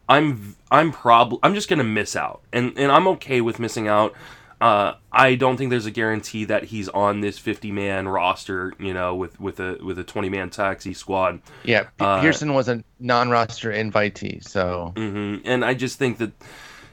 [0.09, 4.15] I'm I'm probably I'm just gonna miss out, and and I'm okay with missing out.
[4.61, 8.93] Uh, I don't think there's a guarantee that he's on this 50 man roster, you
[8.93, 11.41] know, with with a with a 20 man taxi squad.
[11.63, 14.93] Yeah, uh, Pearson was a non-roster invitee, so.
[14.97, 15.47] Mm-hmm.
[15.47, 16.33] And I just think that,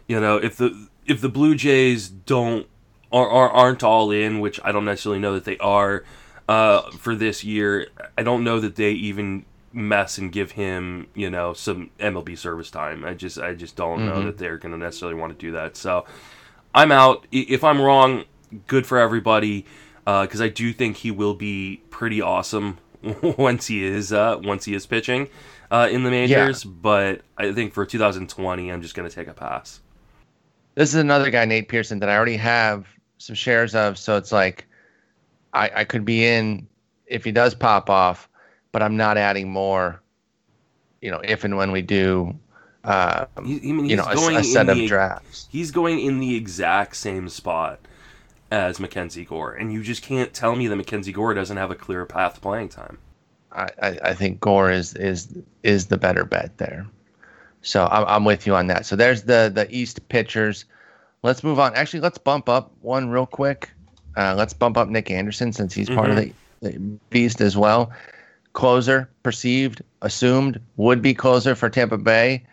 [0.07, 2.67] you know, if the if the Blue Jays don't
[3.11, 6.03] are, are aren't all in, which I don't necessarily know that they are,
[6.47, 11.29] uh, for this year, I don't know that they even mess and give him, you
[11.29, 13.03] know, some MLB service time.
[13.03, 14.07] I just I just don't mm-hmm.
[14.07, 15.75] know that they're going to necessarily want to do that.
[15.75, 16.05] So
[16.75, 17.25] I'm out.
[17.31, 18.25] If I'm wrong,
[18.67, 19.65] good for everybody,
[20.03, 22.77] because uh, I do think he will be pretty awesome
[23.37, 25.29] once he is uh, once he is pitching
[25.71, 26.65] uh, in the majors.
[26.65, 26.71] Yeah.
[26.81, 29.79] But I think for 2020, I'm just going to take a pass.
[30.75, 32.85] This is another guy, Nate Pearson, that I already have
[33.19, 33.97] some shares of.
[33.97, 34.67] So it's like
[35.53, 36.67] I, I could be in
[37.07, 38.27] if he does pop off,
[38.73, 40.01] but I'm not adding more.
[41.01, 42.37] You know, if and when we do
[42.85, 45.47] uh, he, I mean, you know, a, a set of the, drafts.
[45.51, 47.79] He's going in the exact same spot
[48.51, 51.75] as Mackenzie Gore, and you just can't tell me that Mackenzie Gore doesn't have a
[51.75, 52.99] clear path to playing time.
[53.51, 56.85] I, I, I think Gore is is is the better bet there.
[57.63, 58.85] So I'm, I'm with you on that.
[58.85, 60.65] So there's the the East pitchers.
[61.23, 61.73] Let's move on.
[61.73, 63.71] Actually, let's bump up one real quick.
[64.15, 65.97] Uh, let's bump up Nick Anderson since he's mm-hmm.
[65.97, 66.31] part of mm-hmm.
[66.61, 66.79] the, the
[67.09, 67.91] beast as well.
[68.53, 72.45] Closer, perceived, assumed, would be closer for Tampa Bay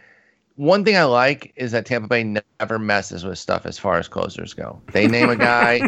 [0.62, 4.06] one thing I like is that Tampa Bay never messes with stuff as far as
[4.06, 4.80] closers go.
[4.92, 5.80] They name a guy,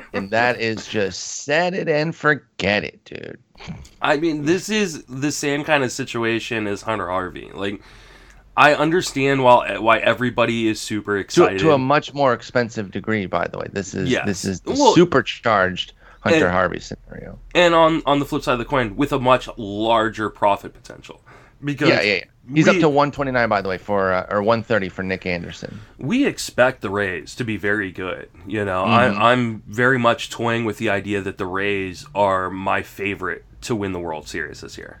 [0.14, 3.38] and that is just set it and forget it, dude.
[4.00, 7.50] I mean, this is the same kind of situation as Hunter Harvey.
[7.52, 7.82] Like,
[8.56, 13.26] I understand why why everybody is super excited to, to a much more expensive degree.
[13.26, 14.24] By the way, this is yes.
[14.24, 17.38] this is the well, supercharged Hunter and, Harvey scenario.
[17.54, 21.20] And on on the flip side of the coin, with a much larger profit potential.
[21.64, 22.24] Because yeah, yeah, yeah.
[22.52, 25.80] He's we, up to 129, by the way, for uh, or 130 for Nick Anderson.
[25.98, 28.28] We expect the Rays to be very good.
[28.46, 29.20] You know, mm-hmm.
[29.20, 33.76] I, I'm very much toying with the idea that the Rays are my favorite to
[33.76, 35.00] win the World Series this year.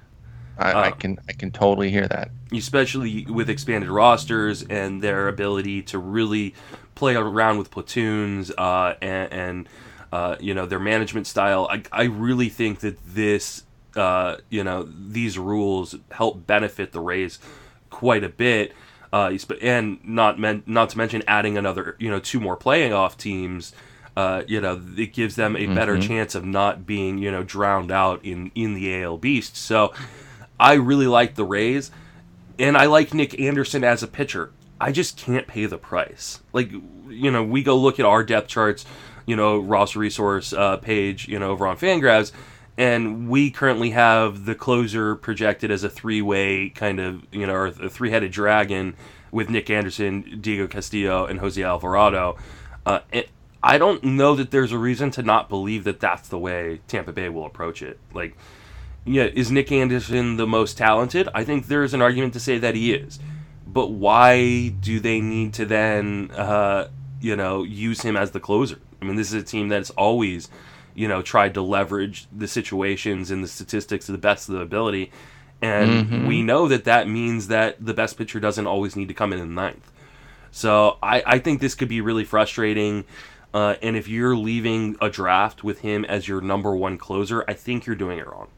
[0.58, 5.28] I, I, um, can I can totally hear that, especially with expanded rosters and their
[5.28, 6.54] ability to really
[6.94, 9.68] play around with platoons uh, and, and
[10.12, 11.66] uh, you know their management style.
[11.70, 13.64] I, I really think that this
[13.96, 17.38] uh, you know these rules help benefit the Rays
[17.90, 18.72] quite a bit.
[19.12, 23.72] Uh, and not men- not to mention adding another you know two more playoff teams.
[24.16, 26.08] Uh, you know it gives them a better mm-hmm.
[26.08, 29.56] chance of not being you know drowned out in in the AL Beast.
[29.56, 29.92] So
[30.58, 31.90] I really like the Rays,
[32.58, 34.50] and I like Nick Anderson as a pitcher.
[34.80, 36.40] I just can't pay the price.
[36.54, 36.70] Like
[37.08, 38.86] you know we go look at our depth charts,
[39.26, 42.32] you know RosterResource uh, page, you know over on Fangraphs
[42.78, 47.66] and we currently have the closer projected as a three-way kind of you know or
[47.66, 48.96] a three-headed dragon
[49.30, 52.36] with Nick Anderson, Diego Castillo, and Jose Alvarado.
[52.84, 53.00] Uh,
[53.62, 57.12] I don't know that there's a reason to not believe that that's the way Tampa
[57.12, 57.98] Bay will approach it.
[58.12, 58.36] Like,
[59.04, 61.28] yeah, is Nick Anderson the most talented?
[61.34, 63.18] I think there's an argument to say that he is.
[63.66, 66.88] But why do they need to then, uh,
[67.20, 68.80] you know, use him as the closer?
[69.00, 70.50] I mean, this is a team that's always
[70.94, 74.60] you know, tried to leverage the situations and the statistics to the best of the
[74.60, 75.10] ability.
[75.60, 76.26] And mm-hmm.
[76.26, 79.38] we know that that means that the best pitcher doesn't always need to come in
[79.38, 79.90] in the ninth.
[80.50, 83.04] So I, I think this could be really frustrating.
[83.54, 87.54] Uh, and if you're leaving a draft with him as your number one closer, I
[87.54, 88.48] think you're doing it wrong.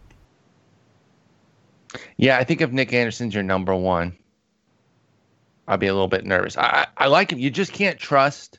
[2.16, 4.16] Yeah, I think if Nick Anderson's your number one,
[5.68, 6.56] I'll be a little bit nervous.
[6.56, 7.38] I, I, I like him.
[7.38, 8.58] You just can't trust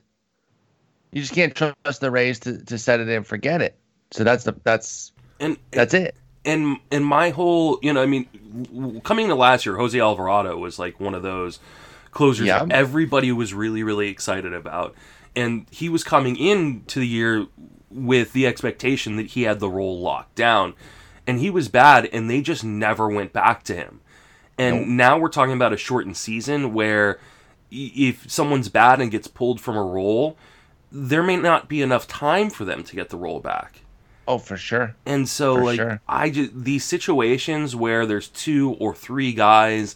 [1.16, 3.78] you just can't trust the Rays to, to set it and forget it.
[4.12, 6.14] So that's the that's and that's it.
[6.44, 10.78] And and my whole, you know, I mean, coming to last year, Jose Alvarado was
[10.78, 11.60] like one of those
[12.12, 12.66] closers yeah.
[12.66, 14.94] that everybody was really really excited about,
[15.38, 17.48] and he was coming into the year
[17.90, 20.74] with the expectation that he had the role locked down,
[21.26, 24.02] and he was bad, and they just never went back to him.
[24.58, 24.88] And nope.
[24.88, 27.20] now we're talking about a shortened season where
[27.72, 30.38] if someone's bad and gets pulled from a role
[30.92, 33.82] there may not be enough time for them to get the role back.
[34.28, 34.96] Oh, for sure.
[35.06, 36.02] And so, for like, sure.
[36.08, 39.96] I just these situations where there's two or three guys,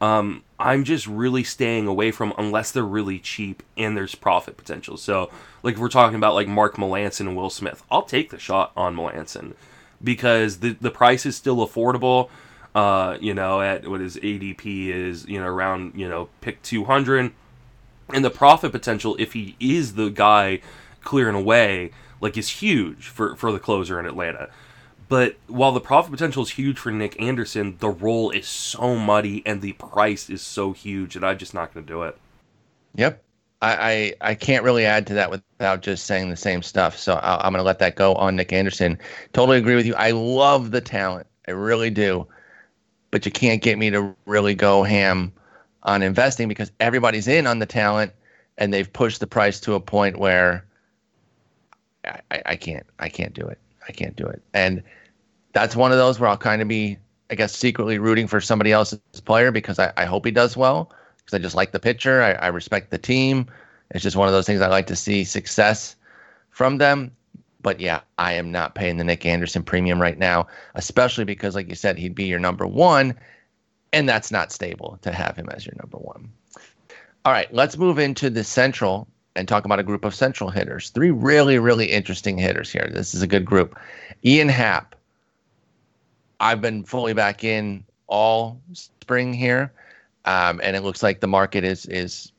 [0.00, 4.96] um, I'm just really staying away from unless they're really cheap and there's profit potential.
[4.96, 5.30] So,
[5.62, 8.72] like, if we're talking about like Mark Melancon and Will Smith, I'll take the shot
[8.76, 9.54] on Melancon
[10.02, 12.30] because the the price is still affordable.
[12.74, 17.32] Uh, you know, at what his ADP is, you know, around you know pick 200
[18.12, 20.60] and the profit potential if he is the guy
[21.02, 21.90] clearing away
[22.20, 24.50] like is huge for for the closer in Atlanta.
[25.08, 29.42] But while the profit potential is huge for Nick Anderson, the role is so muddy
[29.46, 32.18] and the price is so huge that I'm just not going to do it.
[32.94, 33.22] Yep.
[33.62, 36.96] I, I, I can't really add to that without just saying the same stuff.
[36.96, 38.98] So i am going to let that go on Nick Anderson.
[39.32, 39.94] Totally agree with you.
[39.94, 41.26] I love the talent.
[41.48, 42.26] I really do.
[43.10, 45.32] But you can't get me to really go ham
[45.82, 48.12] on investing because everybody's in on the talent
[48.56, 50.64] and they've pushed the price to a point where
[52.04, 53.58] I, I, can't I can't do it.
[53.88, 54.42] I can't do it.
[54.54, 54.82] And
[55.52, 56.98] that's one of those where I'll kind of be,
[57.30, 60.92] I guess, secretly rooting for somebody else's player because I, I hope he does well
[61.18, 62.22] because I just like the pitcher.
[62.22, 63.46] I, I respect the team.
[63.90, 65.96] It's just one of those things I like to see success
[66.50, 67.12] from them.
[67.60, 71.68] But yeah, I am not paying the Nick Anderson premium right now, especially because, like
[71.68, 73.18] you said, he'd be your number one,
[73.92, 76.30] and that's not stable to have him as your number one.
[77.24, 80.90] All right, let's move into the central and talk about a group of central hitters.
[80.90, 82.88] Three really, really interesting hitters here.
[82.92, 83.78] This is a good group.
[84.24, 84.94] Ian Happ.
[86.40, 89.72] I've been fully back in all spring here
[90.28, 92.32] um, and it looks like the market is is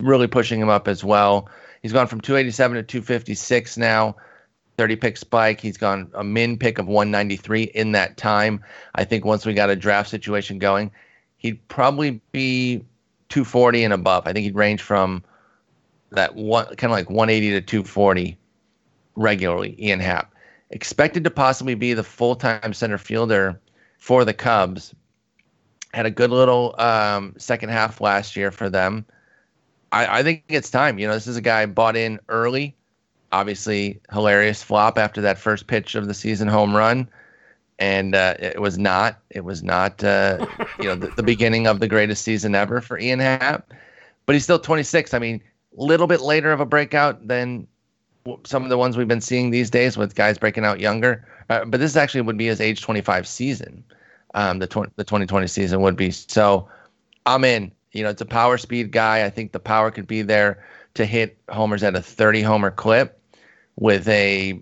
[0.00, 1.48] really pushing him up as well.
[1.82, 4.16] He's gone from 287 to 256 now.
[4.76, 5.60] 30 pick spike.
[5.60, 8.62] He's gone a min pick of 193 in that time.
[8.94, 10.90] I think once we got a draft situation going,
[11.36, 12.84] he'd probably be
[13.28, 14.26] 240 and above.
[14.26, 15.22] I think he'd range from
[16.10, 18.36] that one kind of like 180 to 240
[19.16, 19.74] regularly.
[19.78, 20.34] Ian Happ
[20.70, 23.60] expected to possibly be the full-time center fielder
[23.98, 24.94] for the Cubs
[25.94, 29.04] had a good little um, second half last year for them.
[29.90, 30.98] I, I, think it's time.
[30.98, 32.74] You know, this is a guy bought in early.
[33.32, 37.08] Obviously, hilarious flop after that first pitch of the season home run,
[37.78, 39.18] and uh, it was not.
[39.30, 40.02] It was not.
[40.04, 40.46] Uh,
[40.78, 43.72] you know, the, the, beginning of the greatest season ever for Ian Happ.
[44.26, 45.14] But he's still 26.
[45.14, 45.42] I mean,
[45.76, 47.66] a little bit later of a breakout than
[48.44, 51.26] some of the ones we've been seeing these days with guys breaking out younger.
[51.50, 53.82] Uh, but this actually would be his age 25 season
[54.34, 56.10] um, the, tw- the 2020 season would be.
[56.10, 56.68] So
[57.26, 57.72] I'm in.
[57.92, 59.24] You know, it's a power speed guy.
[59.24, 60.64] I think the power could be there
[60.94, 63.18] to hit homers at a 30 homer clip
[63.76, 64.60] with a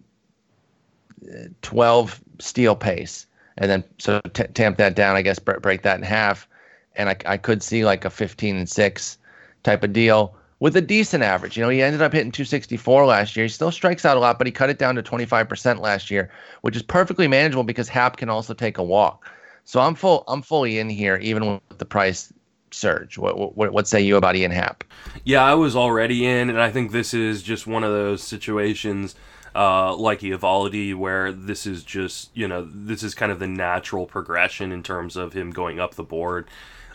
[1.29, 3.27] uh, 12 steel pace.
[3.59, 6.49] And then so t- tamp that down, I guess, break that in half.
[6.97, 9.19] And I, I could see like a 15 and 6
[9.63, 11.57] type of deal with a decent average.
[11.57, 13.45] You know, he ended up hitting 264 last year.
[13.45, 16.31] He still strikes out a lot, but he cut it down to 25% last year,
[16.61, 19.29] which is perfectly manageable because Happ can also take a walk.
[19.65, 20.25] So I'm full.
[20.29, 22.33] I'm fully in here, even with the price
[22.73, 23.19] surge.
[23.19, 24.85] What what, what say you about Ian Happ?
[25.25, 29.15] Yeah, I was already in, and I think this is just one of those situations.
[29.53, 34.07] Uh, like Eovaldi, where this is just you know this is kind of the natural
[34.07, 36.49] progression in terms of him going up the board.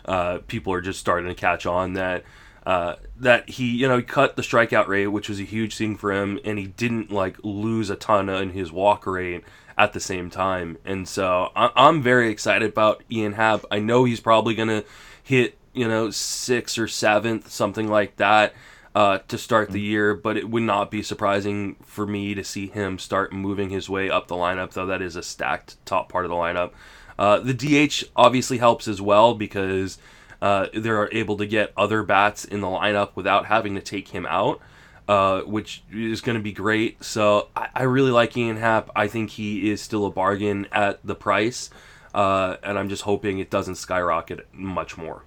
[0.06, 2.24] Uh, people are just starting to catch on that
[2.66, 5.96] uh, that he you know he cut the strikeout rate, which was a huge thing
[5.96, 9.44] for him, and he didn't like lose a ton in his walk rate
[9.78, 10.78] at the same time.
[10.84, 13.64] And so I'm very excited about Ian Happ.
[13.70, 14.84] I know he's probably going to
[15.22, 18.54] hit, you know, sixth or seventh, something like that.
[18.94, 22.66] Uh, to start the year, but it would not be surprising for me to see
[22.66, 26.24] him start moving his way up the lineup, though that is a stacked top part
[26.24, 26.70] of the lineup.
[27.18, 29.98] Uh, the DH obviously helps as well because
[30.40, 34.24] uh, they're able to get other bats in the lineup without having to take him
[34.24, 34.62] out
[35.08, 37.02] uh, which is going to be great.
[37.02, 38.90] So I, I, really like Ian Happ.
[38.96, 41.70] I think he is still a bargain at the price,
[42.14, 45.22] uh, and I'm just hoping it doesn't skyrocket much more.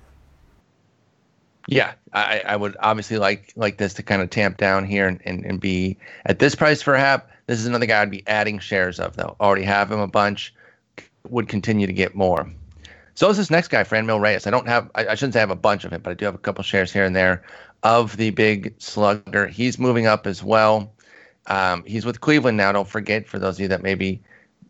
[1.68, 5.22] Yeah, I, I would obviously like like this to kind of tamp down here and,
[5.26, 7.30] and, and be at this price for Happ.
[7.48, 9.36] This is another guy I'd be adding shares of though.
[9.40, 10.54] Already have him a bunch.
[11.30, 12.50] Would continue to get more.
[13.14, 14.48] So is this next guy, Franmil Reyes.
[14.48, 16.14] I don't have, I, I, shouldn't say I have a bunch of him, but I
[16.14, 17.44] do have a couple shares here and there
[17.84, 19.46] of the big slugger.
[19.48, 20.94] He's moving up as well.
[21.48, 22.72] Um, he's with Cleveland now.
[22.72, 24.22] Don't forget, for those of you that maybe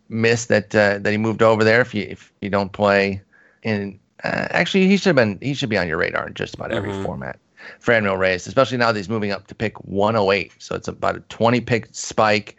[0.10, 1.82] missed that uh, that he moved over there.
[1.82, 3.22] If you if you don't play
[3.64, 6.56] in, uh, actually he should have been he should be on your radar in just
[6.56, 7.04] about every mm-hmm.
[7.04, 7.40] format.
[7.82, 11.20] Franmil Reyes, especially now that he's moving up to pick 108, so it's about a
[11.22, 12.58] 20 pick spike.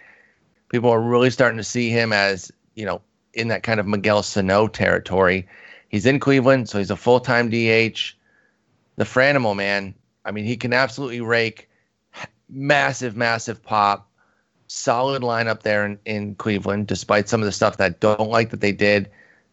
[0.68, 3.00] People are really starting to see him as you know
[3.34, 5.46] in that kind of Miguel Sano territory.
[5.88, 8.14] He's in Cleveland, so he's a full time DH.
[8.96, 9.94] The Franimal man,
[10.24, 11.68] I mean, he can absolutely rake.
[12.48, 14.08] Massive, massive pop.
[14.66, 18.50] Solid lineup there in, in Cleveland, despite some of the stuff that I don't like
[18.50, 19.10] that they did.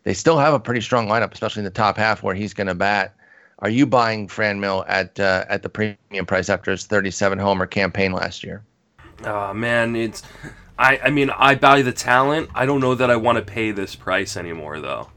[0.08, 2.68] They still have a pretty strong lineup, especially in the top half where he's going
[2.68, 3.14] to bat.
[3.60, 8.14] Are you buying Franmil at uh, at the premium price after his 37 homer campaign
[8.14, 8.64] last year?
[9.26, 10.24] Oh man, it's
[10.80, 12.50] I I mean I value the talent.
[12.56, 15.10] I don't know that I want to pay this price anymore though.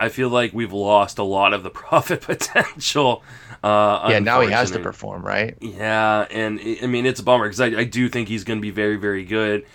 [0.00, 3.22] I feel like we've lost a lot of the profit potential.
[3.62, 5.54] Uh, yeah, now he has to perform, right?
[5.60, 8.62] Yeah, and I mean it's a bummer because I, I do think he's going to
[8.62, 9.66] be very, very good.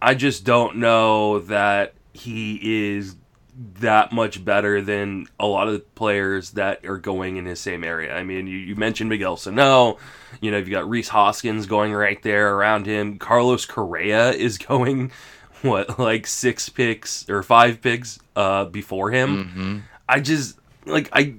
[0.00, 3.16] I just don't know that he is
[3.60, 7.84] that much better than a lot of the players that are going in his same
[7.84, 8.14] area.
[8.14, 9.98] I mean, you, you mentioned Miguel Sano,
[10.40, 13.18] you know, you've got Rhys Hoskins going right there around him.
[13.18, 15.12] Carlos Correa is going
[15.60, 19.44] what like six picks or five picks uh, before him.
[19.44, 19.78] Mm-hmm.
[20.08, 21.34] I just like I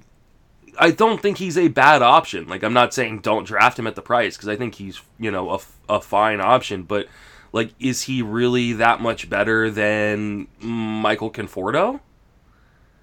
[0.77, 2.47] I don't think he's a bad option.
[2.47, 5.31] Like I'm not saying don't draft him at the price because I think he's you
[5.31, 5.59] know a,
[5.89, 7.07] a fine option, but
[7.51, 11.99] like is he really that much better than Michael Conforto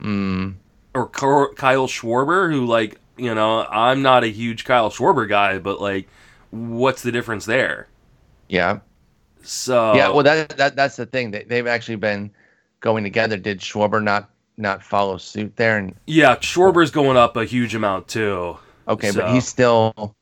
[0.01, 0.55] Mm.
[0.95, 5.81] or Kyle Schwarber who like you know I'm not a huge Kyle Schwarber guy, but
[5.81, 6.09] like
[6.51, 7.89] what's the difference there?
[8.49, 8.79] Yeah.
[9.43, 10.11] So Yeah.
[10.11, 11.31] Well, that, that that's the thing.
[11.31, 12.31] They, they've actually been
[12.81, 13.37] going together.
[13.37, 15.79] Did Schwarber not not follow suit there?
[15.79, 18.57] And yeah, Schwarber's going up a huge amount too.
[18.87, 20.15] okay, So- but he's still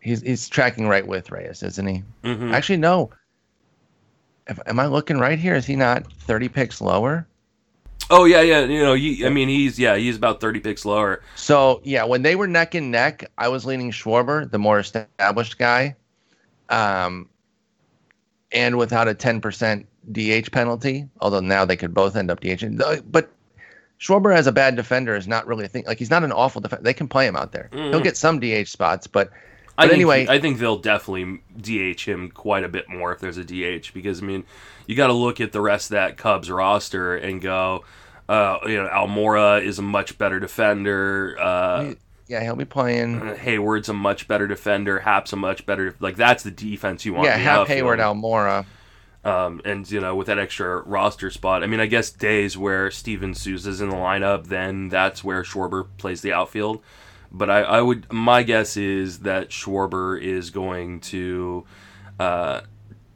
[0.00, 2.02] he's he's tracking right with Reyes, isn't he?
[2.24, 3.10] hmm Actually, no.
[4.48, 5.54] If, am I looking right here?
[5.56, 7.26] Is he not 30 picks lower?
[8.08, 8.60] Oh yeah, yeah.
[8.64, 11.22] You know, he, I mean, he's yeah, he's about thirty picks lower.
[11.34, 15.58] So yeah, when they were neck and neck, I was leaning Schwarber, the more established
[15.58, 15.96] guy,
[16.68, 17.28] um,
[18.52, 21.08] and without a 10% DH penalty.
[21.20, 22.80] Although now they could both end up DHing.
[23.10, 23.30] But
[24.00, 25.84] Schwarber as a bad defender is not really a thing.
[25.86, 26.84] Like he's not an awful defender.
[26.84, 27.70] They can play him out there.
[27.72, 28.04] He'll Mhm.
[28.04, 29.30] get some DH spots, but
[29.78, 33.20] I But think, anyway- I think they'll definitely DH him quite a bit more if
[33.20, 34.44] there's a DH because I mean,
[34.86, 37.84] you got to look at the rest of that Cubs roster and go,
[38.28, 41.36] uh, you know, Almora is a much better defender.
[41.38, 41.94] Uh,
[42.28, 43.20] yeah, he'll be playing.
[43.20, 45.00] Heyward's a much better defender.
[45.00, 45.94] Happ's a much better.
[46.00, 47.26] Like that's the defense you want.
[47.26, 47.68] Yeah, Happ.
[47.68, 48.64] Heyward, Almora.
[49.24, 52.90] Um, and you know, with that extra roster spot, I mean, I guess days where
[52.90, 56.80] Steven Souza's in the lineup, then that's where Schwarber plays the outfield.
[57.30, 61.64] But I, I would, my guess is that Schwarber is going to,
[62.18, 62.62] uh,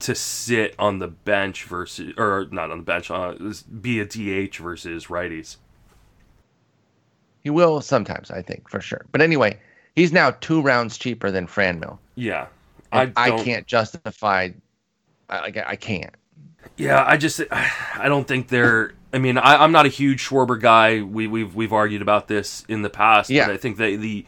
[0.00, 3.34] to sit on the bench versus, or not on the bench, uh,
[3.80, 5.56] be a DH versus righties.
[7.42, 9.06] He will sometimes, I think, for sure.
[9.12, 9.58] But anyway,
[9.96, 11.98] he's now two rounds cheaper than Franmil.
[12.14, 12.48] Yeah,
[12.92, 14.50] And I, can't justify.
[15.28, 16.14] I, like I can't.
[16.76, 18.92] Yeah, I just I don't think they're.
[19.12, 21.02] I mean, I, I'm not a huge Schwarber guy.
[21.02, 23.30] We, we've we've argued about this in the past.
[23.30, 23.46] Yeah.
[23.46, 24.24] but I think that the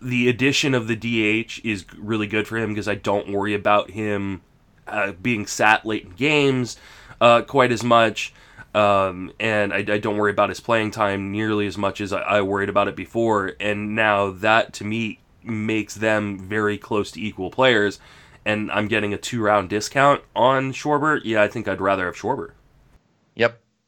[0.00, 3.90] the addition of the DH is really good for him because I don't worry about
[3.90, 4.42] him
[4.86, 6.76] uh, being sat late in games
[7.20, 8.34] uh, quite as much.
[8.74, 12.20] Um, and I, I don't worry about his playing time nearly as much as I,
[12.20, 13.52] I worried about it before.
[13.60, 18.00] And now that to me makes them very close to equal players.
[18.44, 21.20] And I'm getting a two round discount on Schwarber.
[21.22, 22.52] Yeah, I think I'd rather have Schwarber.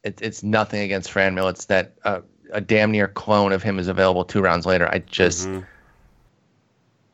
[0.04, 1.50] It, it's nothing against Franmil.
[1.50, 2.20] It's that uh,
[2.52, 4.86] a damn near clone of him is available two rounds later.
[4.88, 5.66] I just, Mhm.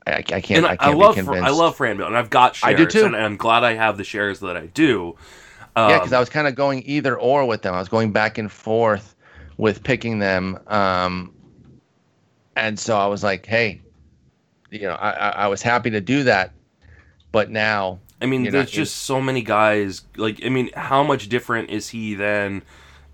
[0.07, 1.35] I, I can't, And I I, can't love be Fr-.
[1.37, 3.05] I love Franville, and I've got shares, I do too.
[3.05, 5.15] and I'm glad I have the shares that I do.
[5.77, 7.75] Um, yeah, because I was kind of going either or with them.
[7.75, 9.15] I was going back and forth
[9.57, 11.33] with picking them, um,
[12.57, 13.81] and so I was like, hey,
[14.71, 16.53] you know, I, I, I was happy to do that,
[17.31, 20.03] but now, I mean, there's not- just so many guys.
[20.17, 22.63] Like, I mean, how much different is he than,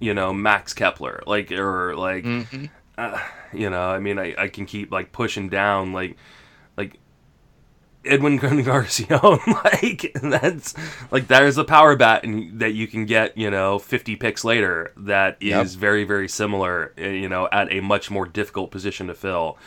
[0.01, 1.23] you know, Max Kepler?
[1.27, 2.71] Like, or like, Mhm.
[2.99, 3.19] uh,
[3.53, 6.17] you know, I mean, I, I can keep like pushing down, like,
[6.77, 6.99] like
[8.05, 9.21] Edwin Garcia.
[9.65, 10.75] like, that's
[11.11, 14.93] like there's a power bat and that you can get, you know, 50 picks later.
[14.97, 15.81] That is Yep.
[15.81, 16.93] very, very similar.
[16.99, 19.59] uh, You know, at a much more difficult position to fill.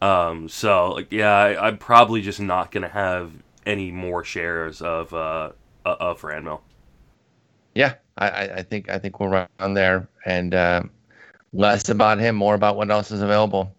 [0.00, 3.32] Um, so like, yeah, I, I'm probably just not gonna have
[3.66, 5.50] any more shares of uh
[5.84, 6.60] of Ranmil.
[7.74, 10.82] yeah, I, I think I think we're around there, and uh,
[11.52, 13.72] less about him, more about what else is available.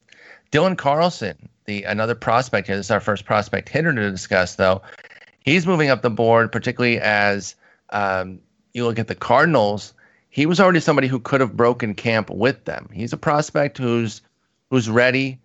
[0.51, 2.77] Dylan Carlson, the another prospect here.
[2.77, 4.81] This is our first prospect hitter to discuss, though.
[5.43, 7.55] He's moving up the board, particularly as
[7.91, 8.39] um,
[8.73, 9.93] you look at the Cardinals.
[10.29, 12.89] He was already somebody who could have broken camp with them.
[12.93, 14.21] He's a prospect who's
[14.69, 15.39] who's ready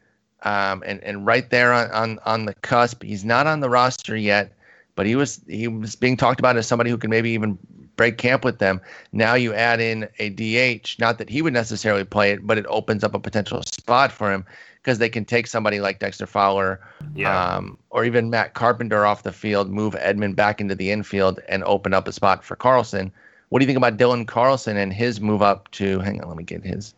[0.45, 3.03] um, and and right there on, on on the cusp.
[3.03, 4.53] He's not on the roster yet,
[4.95, 7.59] but he was he was being talked about as somebody who could maybe even
[7.97, 8.81] break camp with them.
[9.13, 12.67] Now you add in a DH, not that he would necessarily play it, but it
[12.69, 14.45] opens up a potential spot for him
[14.83, 16.81] because they can take somebody like Dexter Fowler
[17.15, 17.55] Yeah.
[17.57, 21.65] um, or even Matt Carpenter off the field, move Edman back into the infield, and
[21.65, 23.11] open up a spot for Carlson.
[23.49, 26.01] What do you think about Dylan Carlson and his move up to?
[26.01, 26.95] Hang on, let me get his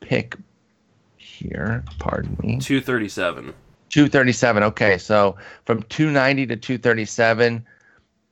[0.00, 0.36] pick
[1.16, 1.84] here.
[1.98, 2.58] Pardon me.
[2.60, 3.52] Two thirty seven.
[3.90, 4.62] 237.
[4.64, 5.34] Okay, so
[5.64, 7.64] from 290 to 237,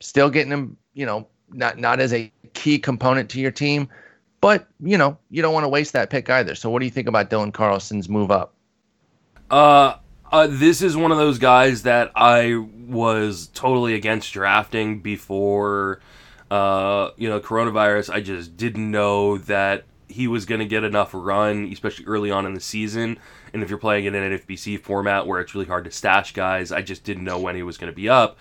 [0.00, 3.88] still getting him, you know, not not as a key component to your team,
[4.40, 6.55] but you know, you don't want to waste that pick either.
[6.55, 8.55] So what do you think about Dylan Carlson's move up?
[9.51, 9.97] Uh,
[10.32, 12.57] uh, this is one of those guys that I
[12.88, 16.01] was totally against drafting before,
[16.51, 18.11] uh, you know, coronavirus.
[18.12, 22.47] I just didn't know that he was going to get enough run, especially early on
[22.47, 23.18] in the season.
[23.53, 26.72] And if you're playing in an NFBC format where it's really hard to stash guys,
[26.72, 28.38] I just didn't know when he was going to be up.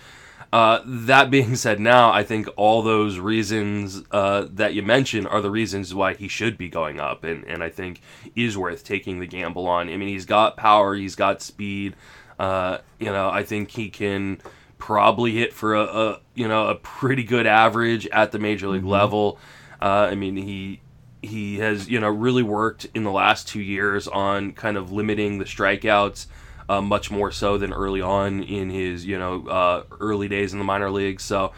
[0.54, 5.42] Uh, that being said, now I think all those reasons uh, that you mentioned are
[5.42, 8.02] the reasons why he should be going up, and, and I think
[8.36, 9.90] is worth taking the gamble on.
[9.90, 11.96] I mean, he's got power, he's got speed.
[12.38, 14.40] Uh, you know, I think he can
[14.78, 18.82] probably hit for a, a, you know a pretty good average at the major league
[18.82, 18.90] mm-hmm.
[18.90, 19.40] level.
[19.82, 20.82] Uh, I mean, he
[21.22, 25.38] he has you know really worked in the last two years on kind of limiting
[25.38, 26.28] the strikeouts
[26.70, 30.60] uh, much more so than early on in his you know uh, early days in
[30.60, 31.24] the minor leagues.
[31.24, 31.52] So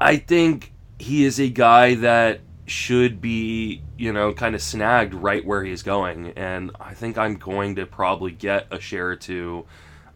[0.00, 5.44] I think he is a guy that should be you know kind of snagged right
[5.44, 9.66] where he's going, and I think I'm going to probably get a share or two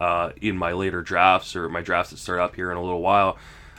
[0.00, 3.02] uh, in my later drafts or my drafts that start up here in a little
[3.02, 3.38] while.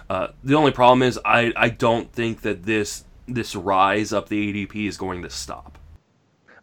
[0.09, 4.53] Uh, the only problem is I, I don't think that this this rise up the
[4.65, 5.77] ADP is going to stop.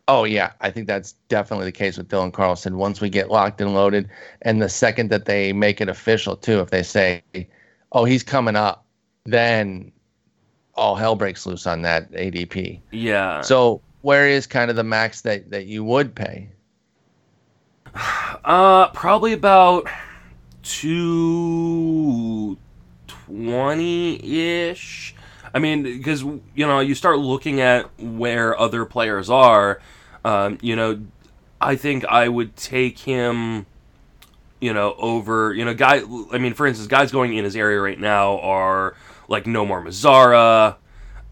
[0.08, 2.78] Oh yeah, I think that's definitely the case with Dylan Carlson.
[2.78, 4.08] Once we get locked and loaded,
[4.40, 7.22] and the second that they make it official too, if they say,
[7.92, 8.86] "Oh, he's coming up,"
[9.26, 9.92] then
[10.74, 12.80] all hell breaks loose on that ADP.
[12.90, 13.42] Yeah.
[13.42, 16.48] So where is kind of the max that that you would pay?
[18.44, 19.86] Uh, probably about
[20.62, 22.56] two
[23.06, 25.14] twenty ish.
[25.52, 29.80] I mean, because you know, you start looking at where other players are.
[30.24, 31.00] Um, you know,
[31.60, 33.66] I think I would take him.
[34.60, 36.02] You know, over you know, guy.
[36.32, 38.96] I mean, for instance, guys going in his area right now are
[39.28, 40.76] like Nomar Mazara,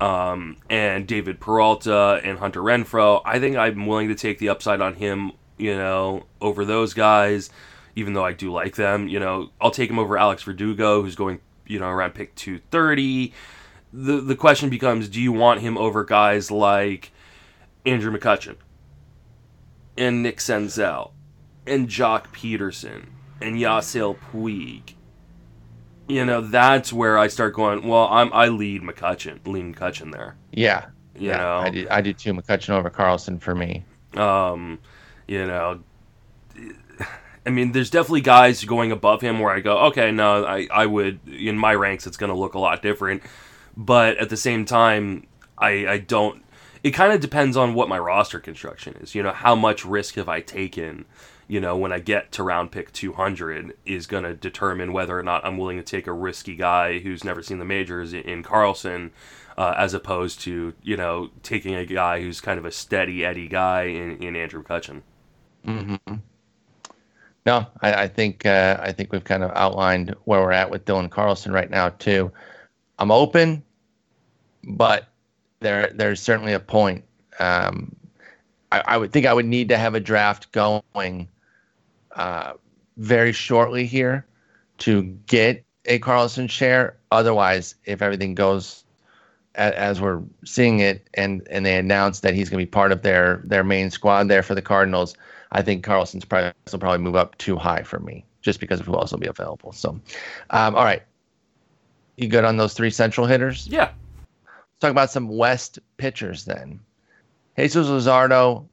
[0.01, 3.23] um, and David Peralta and Hunter Renfroe.
[3.25, 5.33] I think I'm willing to take the upside on him.
[5.59, 7.51] You know, over those guys,
[7.97, 9.09] even though I do like them.
[9.09, 13.33] You know, I'll take him over Alex Verdugo, who's going you know around pick 230
[13.93, 17.13] the the question becomes: Do you want him over guys like
[17.85, 18.57] Andrew McCutchen
[19.97, 21.13] and Nick Senzel
[21.67, 23.07] and Joc Pederson
[23.41, 24.95] and Yasiel Puig?
[26.09, 27.87] You know, that's where I start going.
[27.87, 30.37] Well, I'm I lead McCutchen, lean McCutchen there.
[30.53, 30.87] Yeah,
[31.17, 31.87] you yeah, know, I do.
[31.91, 32.33] I do too.
[32.33, 33.85] McCutchen over Carlson for me.
[34.17, 34.79] Um,
[35.27, 35.81] you know,
[37.45, 40.87] I mean, there's definitely guys going above him where I go, okay, no, I, I
[40.87, 43.23] would in my ranks, it's going to look a lot different
[43.77, 45.27] but at the same time,
[45.59, 46.43] I I don't.
[46.87, 49.13] It kind of depends on what my roster construction is.
[49.13, 51.05] You know, how much risk have I taken?
[51.49, 55.25] You know, when I get to round pick 200 is going to determine whether or
[55.25, 59.11] not I'm willing to take a risky guy who's never seen the majors in Carlson,
[59.59, 63.49] uh, as opposed to you know taking a guy who's kind of a steady Eddie
[63.49, 65.03] guy in, in Andrew McCutchen.
[65.67, 66.15] Mm-hmm.
[67.47, 70.85] No, I, I think uh, I think we've kind of outlined where we're at with
[70.85, 72.31] Dylan Carlson right now too.
[72.97, 73.65] I'm open
[74.67, 75.09] but
[75.67, 77.05] there there's certainly a point.
[77.41, 77.97] Um,
[78.71, 81.29] I, I, would think I would need to have a draft going
[82.15, 82.53] uh,
[82.97, 84.25] very shortly here
[84.79, 86.97] to get a Carlson share.
[87.11, 88.85] Otherwise, if everything goes
[89.57, 92.93] as, as we're seeing it, and and they announce that he's going to be part
[92.93, 95.17] of their their main squad there for the Cardinals,
[95.51, 98.87] I think Carlson's price will probably move up too high for me, just because of
[98.87, 99.73] who else will be available.
[99.73, 100.01] So,
[100.51, 101.03] um, all right,
[102.17, 103.67] you good on those three central hitters?
[103.67, 103.91] Yeah,
[104.77, 106.81] Let's talk about some West pitchers then.
[107.57, 108.67] Jesus Luzardo,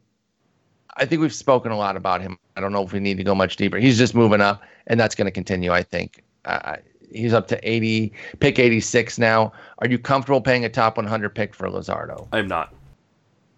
[0.97, 2.37] I think we've spoken a lot about him.
[2.57, 3.77] I don't know if we need to go much deeper.
[3.77, 6.25] He's just moving up, and that's going to continue, I think.
[6.43, 6.75] Uh,
[7.09, 9.53] he's up to 80, pick 86 now.
[9.77, 12.27] Are you comfortable paying a top 100 pick for Luzardo?
[12.33, 12.73] I'm not.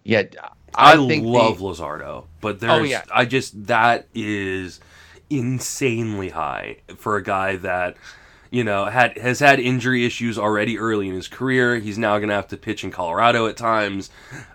[0.04, 0.36] Yet,
[0.76, 3.02] I, I love the, Luzardo, but there's, oh, yeah.
[3.12, 4.78] I just, that is
[5.30, 7.96] insanely high for a guy that–
[8.56, 11.76] you know, had has had injury issues already early in his career.
[11.76, 14.08] He's now going to have to pitch in Colorado at times.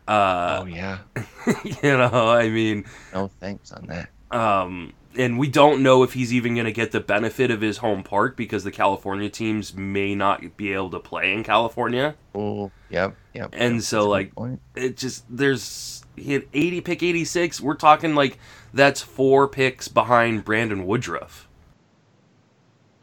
[0.07, 0.97] Uh, oh yeah,
[1.63, 4.09] you know, I mean, no thanks on that.
[4.35, 7.77] Um, and we don't know if he's even going to get the benefit of his
[7.77, 12.15] home park because the California teams may not be able to play in California.
[12.33, 13.51] Oh, yep, yep.
[13.53, 14.31] And yep, so, like,
[14.73, 17.61] it just there's he had 80 pick 86.
[17.61, 18.39] We're talking like
[18.73, 21.47] that's four picks behind Brandon Woodruff.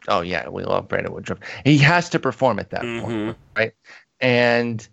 [0.07, 1.39] Oh yeah, we love Brandon Woodruff.
[1.65, 3.05] He has to perform at that mm-hmm.
[3.05, 3.73] point, right?
[4.19, 4.87] And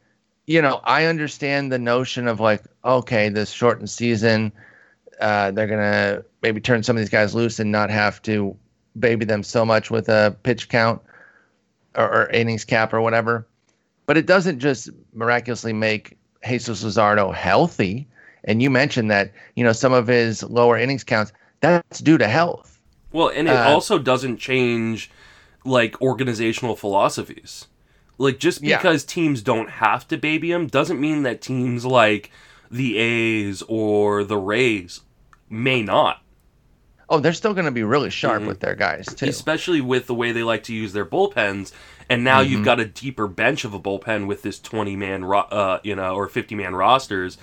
[0.46, 4.52] you know, I understand the notion of like, okay, this shortened season,
[5.20, 8.56] uh, they're gonna maybe turn some of these guys loose and not have to
[8.98, 11.02] baby them so much with a pitch count
[11.96, 13.46] or, or innings cap or whatever.
[14.06, 18.06] But it doesn't just miraculously make Jesus Luzardo healthy.
[18.44, 22.28] And you mentioned that you know some of his lower innings counts that's due to
[22.28, 22.75] health
[23.12, 25.10] well, and it uh, also doesn't change
[25.64, 27.66] like organizational philosophies.
[28.18, 29.08] Like just because yeah.
[29.08, 32.30] teams don't have to baby him doesn't mean that teams like
[32.70, 35.02] the A's or the Rays
[35.50, 36.22] may not.
[37.08, 38.48] Oh, they're still going to be really sharp mm-hmm.
[38.48, 41.72] with their guys too, especially with the way they like to use their bullpens.
[42.08, 42.52] And now mm-hmm.
[42.52, 45.94] you've got a deeper bench of a bullpen with this twenty man, ro- uh, you
[45.94, 47.38] know, or fifty man rosters.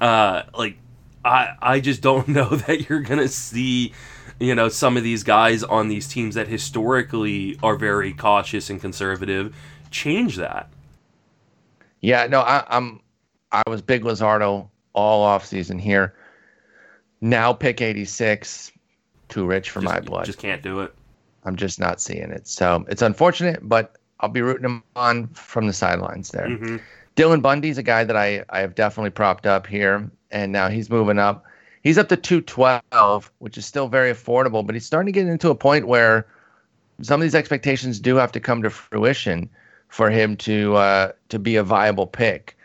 [0.00, 0.78] Uh, like,
[1.24, 3.92] I I just don't know that you're going to see,
[4.40, 8.80] you know, some of these guys on these teams that historically are very cautious and
[8.80, 9.54] conservative
[9.90, 10.68] change that.
[12.00, 13.00] Yeah, no, I, I'm
[13.52, 16.14] I was big Luzardo all off season here.
[17.20, 18.72] Now pick 86
[19.28, 20.26] too rich for just, my blood.
[20.26, 20.94] Just can't do it.
[21.44, 22.46] I'm just not seeing it.
[22.46, 26.48] So it's unfortunate, but I'll be rooting him on from the sidelines there.
[26.48, 26.76] Mm-hmm.
[27.16, 30.90] Dylan Bundy's a guy that I, I have definitely propped up here, and now he's
[30.90, 31.44] moving up.
[31.84, 35.50] He's up to 212, which is still very affordable, but he's starting to get into
[35.50, 36.26] a point where
[37.02, 39.50] some of these expectations do have to come to fruition
[39.88, 42.56] for him to uh, to be a viable pick.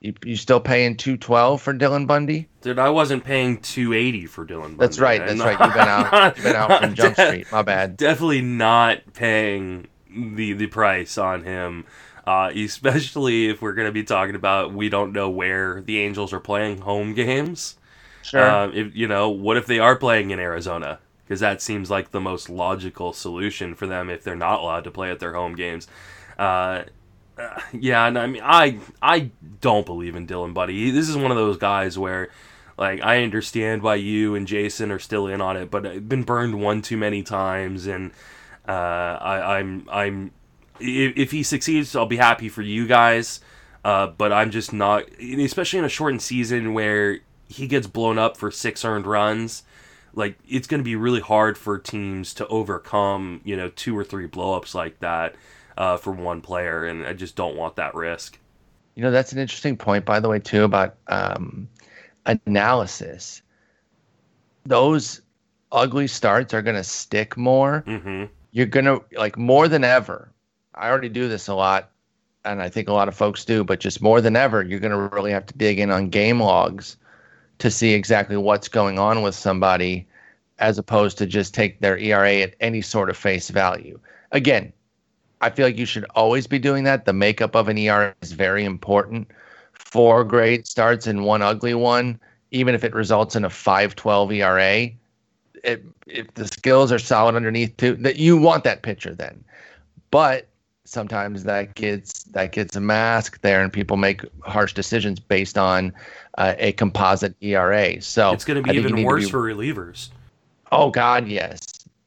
[0.00, 2.48] You, you still paying two twelve for Dylan Bundy?
[2.60, 4.76] Dude, I wasn't paying two eighty for Dylan Bundy.
[4.76, 5.26] That's right.
[5.26, 5.58] That's right.
[5.58, 6.36] You've been out.
[6.36, 7.46] You've been out from Jump Street.
[7.50, 7.96] My bad.
[7.96, 11.86] Definitely not paying the the price on him.
[12.24, 16.32] Uh, especially if we're going to be talking about we don't know where the Angels
[16.32, 17.76] are playing home games.
[18.24, 18.40] Sure.
[18.40, 20.98] Uh, if you know, what if they are playing in Arizona?
[21.24, 24.90] Because that seems like the most logical solution for them if they're not allowed to
[24.90, 25.86] play at their home games.
[26.38, 26.84] Uh,
[27.38, 30.90] uh, yeah, and I mean, I I don't believe in Dylan Bundy.
[30.90, 32.30] This is one of those guys where,
[32.78, 36.22] like, I understand why you and Jason are still in on it, but I've been
[36.22, 38.12] burned one too many times, and
[38.66, 38.72] uh,
[39.20, 40.30] I, I'm I'm
[40.80, 43.40] if, if he succeeds, I'll be happy for you guys.
[43.84, 47.18] Uh, but I'm just not, especially in a shortened season where
[47.48, 49.62] he gets blown up for six earned runs.
[50.14, 54.04] Like it's going to be really hard for teams to overcome, you know, two or
[54.04, 55.34] three blowups like that
[55.76, 58.38] uh, for one player, and I just don't want that risk.
[58.94, 61.68] You know, that's an interesting point, by the way, too, about um,
[62.46, 63.42] analysis.
[64.66, 65.20] Those
[65.72, 67.82] ugly starts are going to stick more.
[67.88, 68.26] Mm-hmm.
[68.52, 70.30] You're going to, like, more than ever.
[70.76, 71.90] I already do this a lot,
[72.44, 74.92] and I think a lot of folks do, but just more than ever, you're going
[74.92, 76.96] to really have to dig in on game logs
[77.58, 80.06] to see exactly what's going on with somebody
[80.58, 83.98] as opposed to just take their ERA at any sort of face value.
[84.32, 84.72] Again,
[85.40, 87.04] I feel like you should always be doing that.
[87.04, 89.28] The makeup of an ERA is very important.
[89.72, 92.18] Four great starts and one ugly one,
[92.50, 94.90] even if it results in a 5.12 ERA,
[95.64, 99.44] it, if the skills are solid underneath too, that you want that pitcher then.
[100.10, 100.48] But
[100.84, 105.92] sometimes that gets that gets a mask there, and people make harsh decisions based on
[106.38, 108.00] uh, a composite ERA.
[108.00, 110.10] So it's going to be even worse be, for relievers.
[110.70, 111.60] Oh God, yes.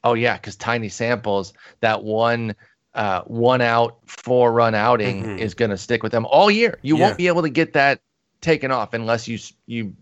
[0.04, 1.54] Oh yeah, because tiny samples.
[1.82, 2.56] That one
[2.94, 5.40] uh, one out, four run outing mm-hmm.
[5.40, 6.80] is going to stick with them all year.
[6.82, 7.06] You yeah.
[7.06, 8.02] won't be able to get that
[8.42, 9.96] taken off unless you you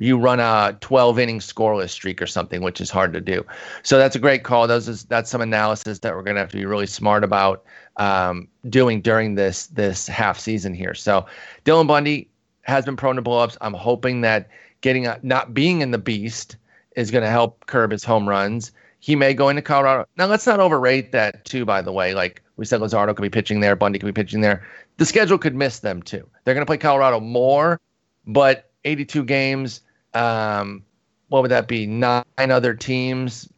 [0.00, 3.44] you run a 12 inning scoreless streak or something, which is hard to do.
[3.82, 4.66] So that's a great call.
[4.66, 7.64] Those is that's some analysis that we're going to have to be really smart about
[7.96, 10.94] um, doing during this this half season here.
[10.94, 11.26] So
[11.64, 12.28] Dylan Bundy
[12.62, 13.56] has been prone to blowups.
[13.60, 14.48] I'm hoping that
[14.80, 16.56] getting a, not being in the beast
[16.96, 20.06] is going to help curb his home runs he may go into Colorado.
[20.16, 22.14] Now, let's not overrate that, too, by the way.
[22.14, 24.64] Like we said, Luzardo could be pitching there, Bundy could be pitching there.
[24.98, 26.28] The schedule could miss them, too.
[26.44, 27.80] They're going to play Colorado more,
[28.26, 29.80] but 82 games,
[30.14, 30.84] um,
[31.28, 31.86] what would that be?
[31.86, 33.48] Nine other teams.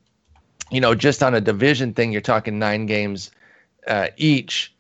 [0.71, 3.31] You know, just on a division thing, you're talking nine games
[3.87, 4.75] uh, each,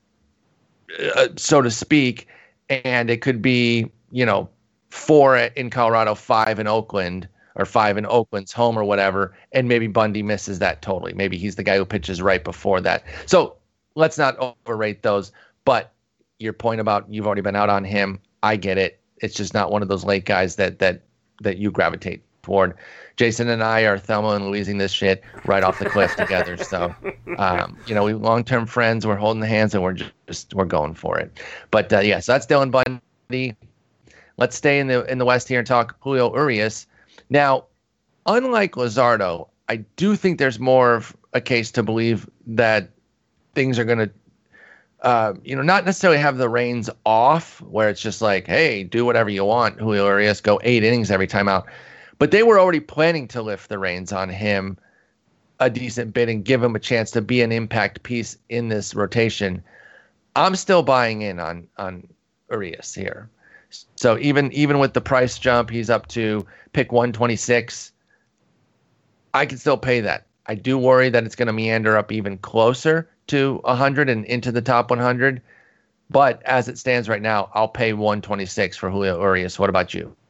[1.16, 2.28] uh, so to speak.
[2.68, 4.48] And it could be, you know,
[4.90, 9.86] four in Colorado, five in Oakland or five in Oakland's home or whatever, and maybe
[9.86, 11.12] Bundy misses that totally.
[11.12, 13.04] Maybe he's the guy who pitches right before that.
[13.26, 13.56] So
[13.94, 15.32] let's not overrate those.
[15.64, 15.92] But
[16.38, 19.00] your point about you've already been out on him, I get it.
[19.18, 21.02] It's just not one of those late guys that that
[21.42, 22.74] that you gravitate toward.
[23.16, 26.56] Jason and I are Thelma and Louising this shit right off the cliff together.
[26.56, 26.94] So,
[27.38, 29.06] um, you know, we long term friends.
[29.06, 31.38] We're holding hands and we're just we're going for it.
[31.70, 33.56] But uh, yeah, so that's Dylan Bundy.
[34.38, 36.86] Let's stay in the in the West here and talk Julio Urias.
[37.30, 37.66] Now,
[38.26, 42.90] unlike Luzardo, I do think there's more of a case to believe that
[43.54, 44.10] things are going to,
[45.02, 49.04] uh, you know, not necessarily have the reins off, where it's just like, hey, do
[49.04, 51.66] whatever you want, Julio Urias, go eight innings every time out.
[52.18, 54.78] But they were already planning to lift the reins on him
[55.58, 58.94] a decent bit and give him a chance to be an impact piece in this
[58.94, 59.62] rotation.
[60.36, 62.08] I'm still buying in on on
[62.50, 63.28] Urias here.
[63.96, 67.92] So even even with the price jump, he's up to pick 126.
[69.34, 70.26] I can still pay that.
[70.46, 74.52] I do worry that it's going to meander up even closer to 100 and into
[74.52, 75.42] the top 100.
[76.10, 79.58] But as it stands right now, I'll pay 126 for Julio Urias.
[79.58, 80.14] What about you?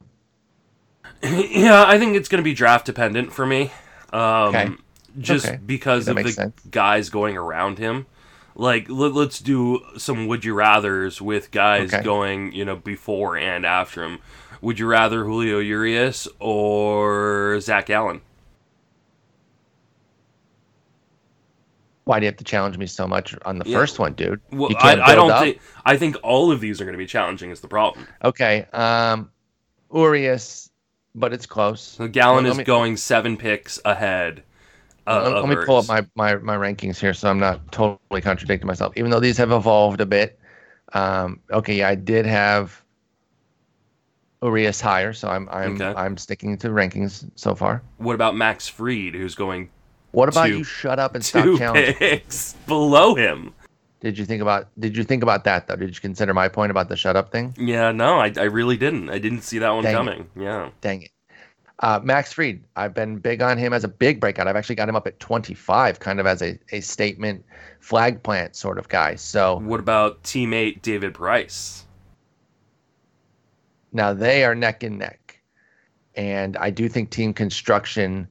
[1.23, 3.71] Yeah, I think it's going to be draft dependent for me.
[4.13, 4.71] Um, Okay.
[5.19, 5.59] Just Okay.
[5.65, 6.61] because That of the sense.
[6.71, 8.07] guys going around him.
[8.55, 12.03] Like, let, let's do some would you rather's with guys Okay.
[12.03, 14.19] going, you know, before and after him.
[14.61, 18.21] Would you rather Julio Urias or Zac Gallen?
[22.05, 23.79] Why do you have to challenge me so much on the Yeah.
[23.79, 24.41] first one, dude?
[24.51, 25.43] Well, You I, can't I don't up?
[25.43, 25.61] think.
[25.85, 27.51] I think all of these are going to be challenging.
[27.51, 28.07] Is the problem?
[28.25, 28.67] Okay.
[28.73, 29.31] Um,
[29.93, 30.71] Urias,
[31.15, 31.81] but it's close.
[31.81, 34.43] So Gallen is me- going seven picks ahead.
[35.07, 38.21] Uh, let, let me pull up my, my, my rankings here so I'm not totally
[38.21, 40.39] contradicting myself, even though these have evolved a bit.
[40.93, 42.83] Um, okay, yeah, I did have
[44.43, 45.93] Urias higher, so I'm I'm Okay.
[45.97, 47.83] I'm sticking to rankings so far.
[47.99, 49.71] What about Max Fried, who's going
[50.13, 51.95] What about Two- you shut up and stop two challenging?
[51.95, 53.53] picks below him?
[54.01, 55.77] Did you think about did you think about that though?
[55.77, 57.55] Did you consider my point about the shut up thing?
[57.59, 59.11] Yeah, no, I, I really didn't.
[59.11, 59.97] I didn't see that one Dang it.
[59.97, 60.31] coming.
[60.39, 60.71] Yeah.
[60.81, 61.11] Dang it.
[61.79, 64.47] Uh, Max Fried, I've been big on him as a big breakout.
[64.47, 67.45] I've actually got him up at 25, kind of as a, a statement
[67.81, 69.17] flag plant sort of guy.
[69.17, 71.85] So What about teammate David Price?
[73.93, 75.41] now they are neck and neck.
[76.15, 78.29] And I do think team construction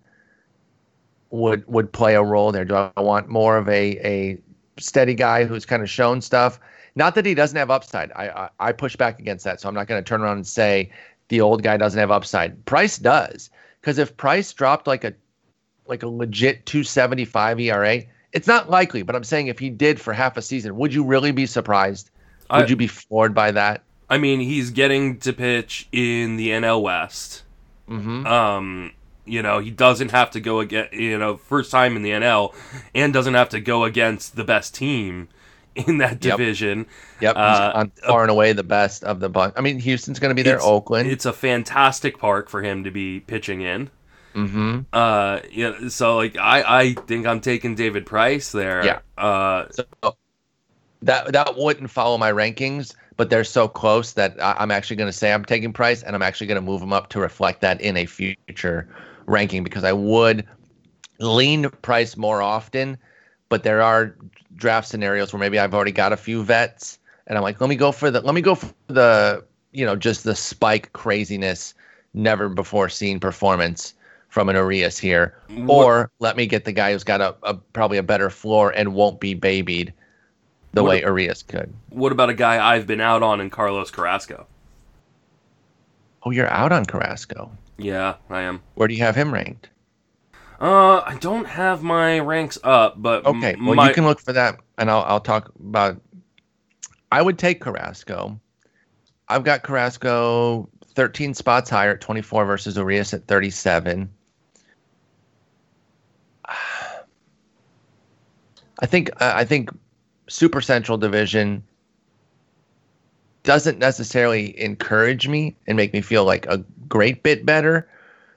[1.32, 2.66] would would play a role there.
[2.66, 4.38] Do I want more of a, a
[4.80, 6.60] steady guy who's kind of shown stuff?
[6.96, 8.12] Not that he doesn't have upside.
[8.14, 9.62] I, I, I push back against that.
[9.62, 10.92] So I'm not going to turn around and say
[11.30, 12.64] the old guy doesn't have upside.
[12.66, 13.50] Price does.
[13.80, 15.14] Because if Price dropped like a
[15.88, 18.02] like a legit 275 ERA,
[18.34, 21.04] it's not likely, but I'm saying if he did for half a season, would you
[21.04, 22.12] really be surprised?
[22.52, 23.84] Would I- you be floored by that?
[24.10, 27.44] I mean, he's getting to pitch in the NL West.
[27.90, 28.28] Mm-hmm.
[28.28, 28.92] Um,
[29.26, 32.54] you know, he doesn't have to go against, you know, first time in the NL,
[32.96, 35.28] and doesn't have to go against the best team
[35.76, 36.86] in that division.
[37.22, 39.54] Yep, he's Uh, far and away the best of the bunch.
[39.56, 40.56] I mean, Houston's going to be there.
[40.56, 41.10] It's- Oakland.
[41.10, 43.90] It's a fantastic park for him to be pitching in.
[44.36, 44.80] mm-hmm.
[44.94, 48.84] Uh, yeah, so like I, I think I'm taking David Price there.
[48.86, 49.00] Yeah.
[49.18, 50.16] Uh, So
[51.02, 55.10] that that wouldn't follow my rankings, but they're so close that I, I'm actually going
[55.10, 57.62] to say I'm taking Price, and I'm actually going to move him up to reflect
[57.62, 58.88] that in a future
[59.26, 60.46] ranking because I would
[61.20, 62.98] lean Price more often,
[63.50, 64.16] but there are
[64.56, 67.76] draft scenarios where maybe I've already got a few vets, and I'm like, let me
[67.76, 71.74] go for the let me go for the you know just the spike craziness,
[72.14, 73.94] never before seen performance
[74.30, 77.56] from an Urias here, What- or let me get the guy who's got a, a
[77.56, 79.94] probably a better floor and won't be babied
[80.74, 81.74] the What- way Urias could.
[81.90, 84.46] what about a guy I've been out on in Carlos Carrasco?
[86.24, 87.52] Oh, you're out on Carrasco.
[87.78, 88.62] Yeah, I am.
[88.76, 89.70] Where do you have him ranked?
[90.62, 94.20] Uh, I don't have my ranks up, but m- Okay, well my, you can look
[94.20, 96.00] for that, and I'll I'll talk about.
[97.12, 98.40] I would take Carrasco.
[99.28, 104.08] I've got Carrasco 13 spots higher at 24 versus Urias at 37.
[108.80, 109.70] I think uh, I think
[110.32, 111.62] Super Central Division
[113.44, 117.90] doesn't necessarily encourage me and make me feel like a great bit better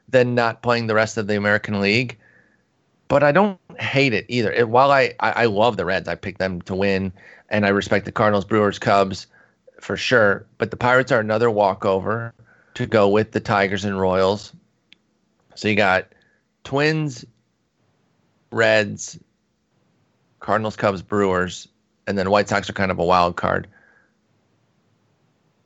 [0.08, 2.18] than not playing the rest of the American League.
[3.06, 4.50] But I don't hate it either.
[4.50, 7.12] It, while I, I, I love the Reds, I picked them to win,
[7.48, 9.28] and I respect the Cardinals, Brewers, Cubs
[9.80, 10.46] for sure.
[10.58, 12.34] But the Pirates are another walkover
[12.74, 14.52] to go with the Tigers and Royals.
[15.54, 16.08] So you got
[16.64, 17.24] Twins,
[18.50, 19.16] Reds,
[20.40, 21.68] Cardinals, Cubs, Brewers,
[22.06, 23.68] and then White Sox are kind of a wild card.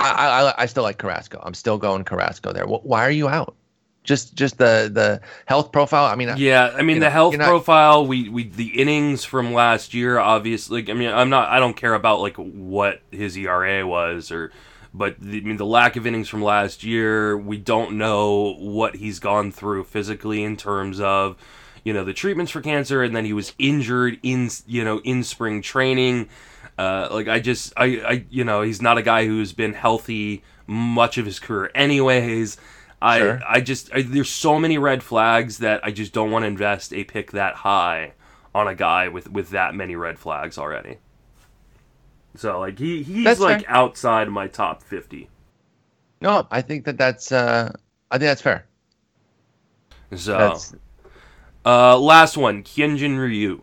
[0.00, 1.40] I, I, I still like Carrasco.
[1.44, 2.66] I'm still going Carrasco there.
[2.66, 3.56] Why are you out?
[4.04, 6.06] Just just the the health profile.
[6.06, 8.06] I mean, Yeah, I mean the know, health not- profile.
[8.06, 10.18] We we the innings from last year.
[10.18, 11.48] Obviously, I mean I'm not.
[11.48, 14.52] I don't care about like what his ERA was or.
[14.94, 18.96] But the, I mean, the lack of innings from last year, we don't know what
[18.96, 21.36] he's gone through physically in terms of,
[21.84, 25.24] you know, the treatments for cancer, and then he was injured in, you know, in
[25.24, 26.28] spring training.
[26.78, 30.42] Uh, like I just, I, I, you know, he's not a guy who's been healthy
[30.66, 32.56] much of his career, anyways.
[33.00, 33.40] I, Sure.
[33.48, 36.92] I just, I, there's so many red flags that I just don't want to invest
[36.92, 38.12] a pick that high
[38.54, 40.98] on a guy with with that many red flags already.
[42.36, 43.70] So like he he's That's like fair.
[43.70, 45.28] outside my top fifty.
[46.20, 47.72] no, I think that that's uh,
[48.10, 48.66] I think that's fair.
[50.16, 50.74] So That's
[51.68, 53.60] uh, last one, Hyunjin Ryu,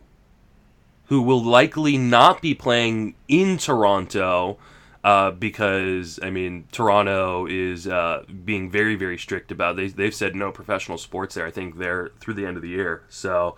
[1.06, 4.58] who will likely not be playing in Toronto.
[5.04, 9.76] Uh, because I mean, Toronto is uh, being very, very strict about.
[9.76, 11.46] They they've said no professional sports there.
[11.46, 13.04] I think they're through the end of the year.
[13.08, 13.56] So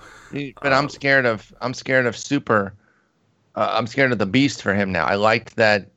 [0.63, 2.75] but I'm scared of I'm scared of super.
[3.55, 5.07] Uh, I'm scared of the beast for him now.
[5.07, 5.91] I liked that,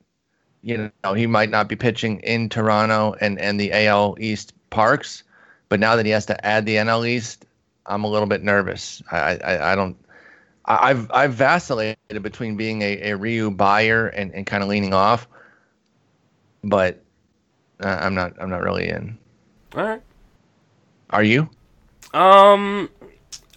[0.62, 5.22] you know, he might not be pitching in Toronto and and the AL East parks,
[5.68, 7.46] But now that he has to add the NL East,
[7.86, 9.02] I'm a little bit nervous.
[9.10, 9.96] I I, I don't.
[10.64, 14.94] I- I've I've vacillated between being a, a Ryu buyer and, and kind of leaning
[14.94, 15.26] off,
[16.64, 17.02] but
[17.82, 19.18] uh, I'm not I'm not really in.
[19.76, 20.02] All right.
[21.10, 21.48] Are you?
[22.14, 22.88] Um,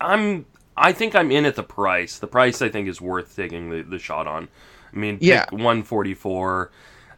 [0.01, 0.45] I'm.
[0.77, 2.19] I think I'm in at the price.
[2.19, 4.49] The price I think is worth taking the, the shot on.
[4.93, 5.45] I mean, Yeah.
[5.51, 6.71] 144.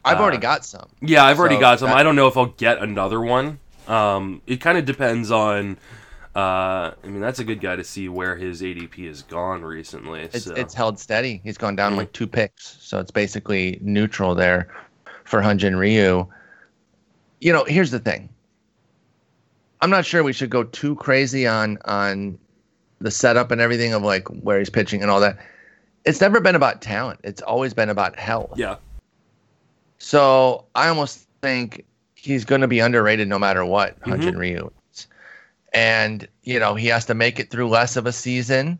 [0.06, 0.88] I've Uh, already got some.
[1.02, 1.90] Yeah, I've already got some.
[1.92, 3.60] I don't know if I'll get another one.
[3.88, 5.78] Um, it kind of depends on.
[6.38, 10.22] Uh, I mean, that's a good guy to see where his ADP has gone recently.
[10.22, 10.54] It's so.
[10.54, 11.42] it's held steady.
[11.44, 11.98] He's gone down Mhm.
[11.98, 14.68] like two picks, so it's basically neutral there
[15.24, 16.28] for Hyunjin Ryu.
[17.42, 18.30] You know, here's the thing.
[19.82, 22.38] I'm not sure we should go too crazy on on
[23.00, 25.38] the setup and everything of like where he's pitching and all that.
[26.06, 27.20] It's never been about talent.
[27.24, 28.54] It's always been about health.
[28.58, 28.76] yeah,
[29.98, 31.84] So I almost think
[32.16, 34.14] he's going to be underrated no matter what, Mhm.
[34.22, 34.72] Hyunjin Ryu.
[35.74, 38.80] And, you know, he has to make it through less of a season.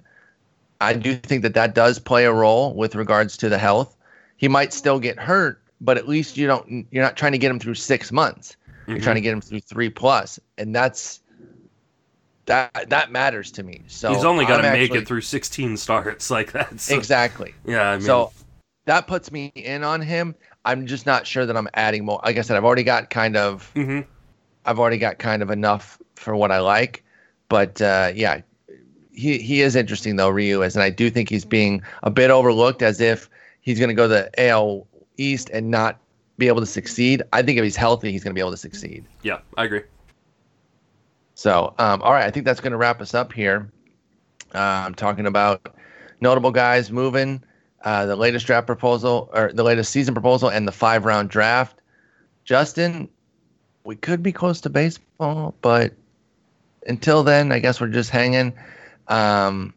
[0.80, 3.96] I do think that that does play a role with regards to the health.
[4.38, 7.52] He might still get hurt, but at least you don't, you're not trying to get
[7.52, 8.56] him through six months.
[8.88, 11.20] You're trying to get him through three plus, And that's,
[12.46, 13.84] that, that matters to me.
[13.88, 16.32] So he's only got to make it through 16 starts.
[16.32, 17.54] Like that's Exactly.
[17.66, 18.32] Yeah, I mean, so
[18.86, 20.36] that puts me in on him.
[20.64, 22.22] I'm just not sure that I'm adding more.
[22.24, 24.06] Like I said, I've already got kind of mhm.
[24.66, 27.04] I've already got kind of enough for what I like.
[27.50, 28.42] But uh, yeah,
[29.14, 32.30] he he is interesting though, Ryu is, and I do think he's being a bit
[32.30, 33.30] overlooked as if
[33.62, 34.88] he's going to go to the AL
[35.18, 36.00] East and not
[36.38, 37.24] be able to succeed.
[37.34, 39.06] I think if he's healthy, he's going to be able to succeed.
[39.24, 39.82] yeah, I agree.
[41.34, 43.72] So, um, all right, I think that's going to wrap us up here.
[44.56, 45.76] Uh, I'm talking about
[46.20, 47.44] notable guys moving,
[47.84, 51.80] uh, the latest draft proposal or the latest season proposal, and the five round draft.
[52.44, 53.08] Justin,
[53.84, 55.94] we could be close to baseball, but
[56.88, 58.54] until then, I guess we're just hanging.
[59.08, 59.74] Um,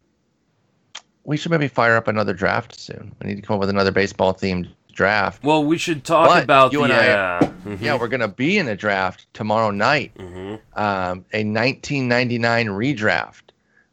[1.23, 3.13] we should maybe fire up another draft soon.
[3.21, 5.43] We need to come up with another baseball themed draft.
[5.43, 8.21] Well, we should talk But about you the and I- yeah, mhm, Yeah, we're going
[8.21, 10.11] to be in a draft tomorrow night.
[10.17, 10.59] mhm.
[10.75, 13.41] um, a 1999 redraft.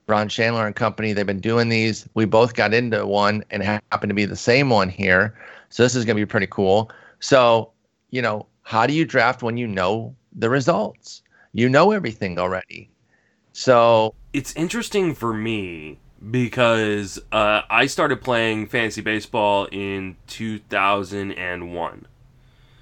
[0.07, 2.09] Ron Chandler and company, they've been doing these.
[2.15, 5.35] We both got into one and happened to be the same one here.
[5.69, 6.91] So this is going to be pretty cool.
[7.21, 7.71] So,
[8.11, 11.23] you know, how do you draft when you know the results?
[11.53, 12.91] You know everything already.
[13.61, 15.99] So, it's interesting for me
[16.31, 22.07] because uh, I started playing fantasy baseball in 2001.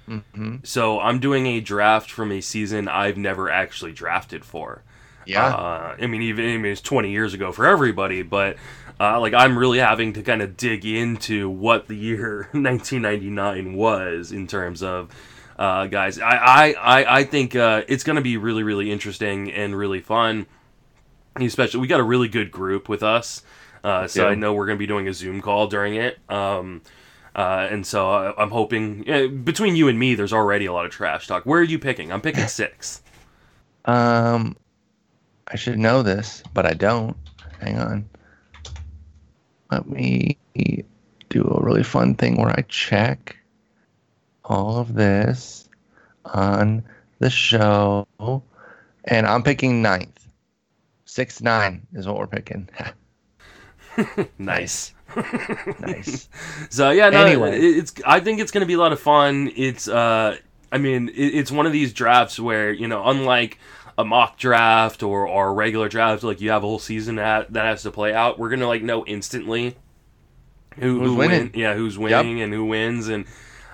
[0.07, 4.83] mhm, So I'm doing a draft from a season I've never actually drafted for.
[5.25, 8.57] yeah, Uh, I mean, even I mean, it's 20 years ago for everybody, but
[8.99, 14.31] uh, like I'm really having to kind of dig into what the year 1999 was
[14.31, 15.09] in terms of
[15.57, 16.19] uh, guys.
[16.19, 20.01] I I I, I think uh, it's going to be really really interesting and really
[20.01, 20.45] fun.
[21.45, 23.41] Especially, we got a really good group with us,
[23.83, 24.29] uh, so Yeah.
[24.29, 26.17] I know we're going to be doing a Zoom call during it.
[26.29, 26.81] Um,
[27.35, 30.85] uh, and so I, I'm hoping yeah, between you and me, there's already a lot
[30.85, 31.43] of trash talk.
[31.45, 32.11] Where are you picking?
[32.11, 33.01] I'm picking six.
[33.85, 34.55] um,
[35.49, 37.15] I should know this, but I don't.
[37.61, 38.09] Hang on.
[39.71, 40.37] Let me
[41.29, 43.37] do a really fun thing where I check
[44.45, 45.67] all of this
[46.25, 46.83] on
[47.19, 48.07] the show.
[49.05, 50.16] And I'm picking ninth.
[51.17, 52.69] Six nine is what we're picking.
[54.37, 54.93] nice.
[55.79, 56.29] nice.
[56.69, 57.57] So yeah, no, Anyway.
[57.59, 57.91] it's.
[58.05, 59.51] I think it's going to be a lot of fun.
[59.55, 59.87] It's.
[59.87, 60.37] uh
[60.71, 63.57] I mean, it, it's one of these drafts where you know, unlike
[63.97, 67.51] a mock draft or or a regular draft, like you have a whole season that
[67.53, 68.37] that has to play out.
[68.37, 69.75] We're gonna like know instantly
[70.75, 71.41] who Who's who winning.
[71.45, 73.25] win- yeah, who's winning and who wins, and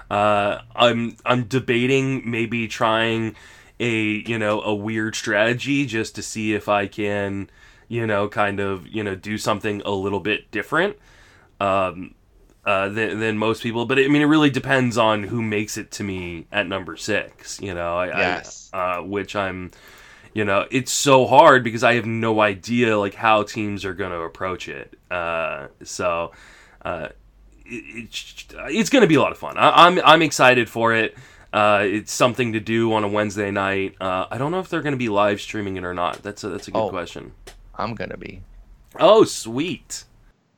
[0.09, 3.35] uh, I'm I'm debating maybe trying
[3.83, 7.49] a you know a weird strategy just to see if I can
[7.89, 10.97] you know kind of you know do something a little bit different
[11.59, 12.15] um,
[12.65, 13.85] uh, than, than most people.
[13.85, 17.59] But I mean, it really depends on who makes it to me at number six.
[17.61, 18.69] You know, I, Yes.
[18.73, 19.71] I, uh, which I'm.
[20.35, 24.09] You know, it's so hard because I have no idea like how teams are going
[24.09, 24.97] to approach it.
[25.11, 26.31] Uh, so,
[26.81, 27.09] uh,
[27.65, 29.59] it, it's it's going to be a lot of fun.
[29.59, 31.15] I, I'm I'm excited for it.
[31.53, 33.95] Uh, it's something to do on a Wednesday night.
[34.01, 36.23] Uh, I don't know if they're going to be live streaming it or not.
[36.23, 36.89] That's a that's a good Oh.
[36.89, 37.31] question.
[37.75, 38.41] I'm gonna be.
[38.99, 40.03] Oh, sweet.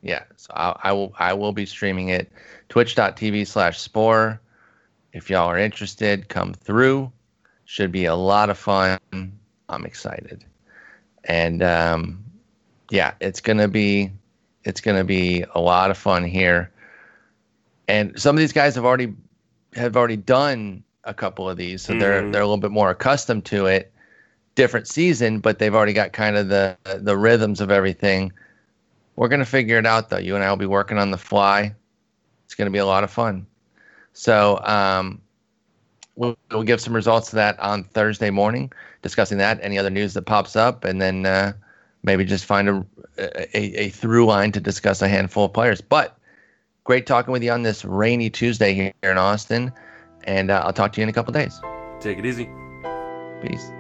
[0.01, 0.23] Yeah.
[0.37, 2.31] So I, I will I will be streaming it.
[2.69, 4.39] Twitch.tv slash spore.
[5.13, 7.11] If y'all are interested, come through.
[7.65, 8.99] Should be a lot of fun.
[9.69, 10.45] I'm excited.
[11.25, 12.23] And um,
[12.89, 14.11] yeah, it's gonna be
[14.63, 16.71] it's gonna be a lot of fun here.
[17.87, 19.13] And some of these guys have already
[19.75, 22.31] have already done a couple of these, so they're Mhm.
[22.31, 23.91] they're a little bit more accustomed to it.
[24.55, 28.31] different season, but they've already got kind of the the rhythms of everything.
[29.17, 30.17] We're gonna figure it out though.
[30.17, 31.75] You and I will be working on the fly.
[32.45, 33.45] It's gonna be a lot of fun.
[34.13, 35.19] So um,
[36.15, 38.71] we'll, we'll give some results to that on Thursday morning,
[39.01, 41.51] discussing that, any other news that pops up, and then uh,
[42.03, 42.85] maybe just find a,
[43.17, 45.81] a, a through line to discuss a handful of players.
[45.81, 46.17] But
[46.85, 49.73] great talking with you on this rainy Tuesday here in Austin,
[50.25, 51.61] and uh, I'll talk to you in a couple days.
[51.99, 52.49] Take it easy.
[53.41, 53.71] Peace.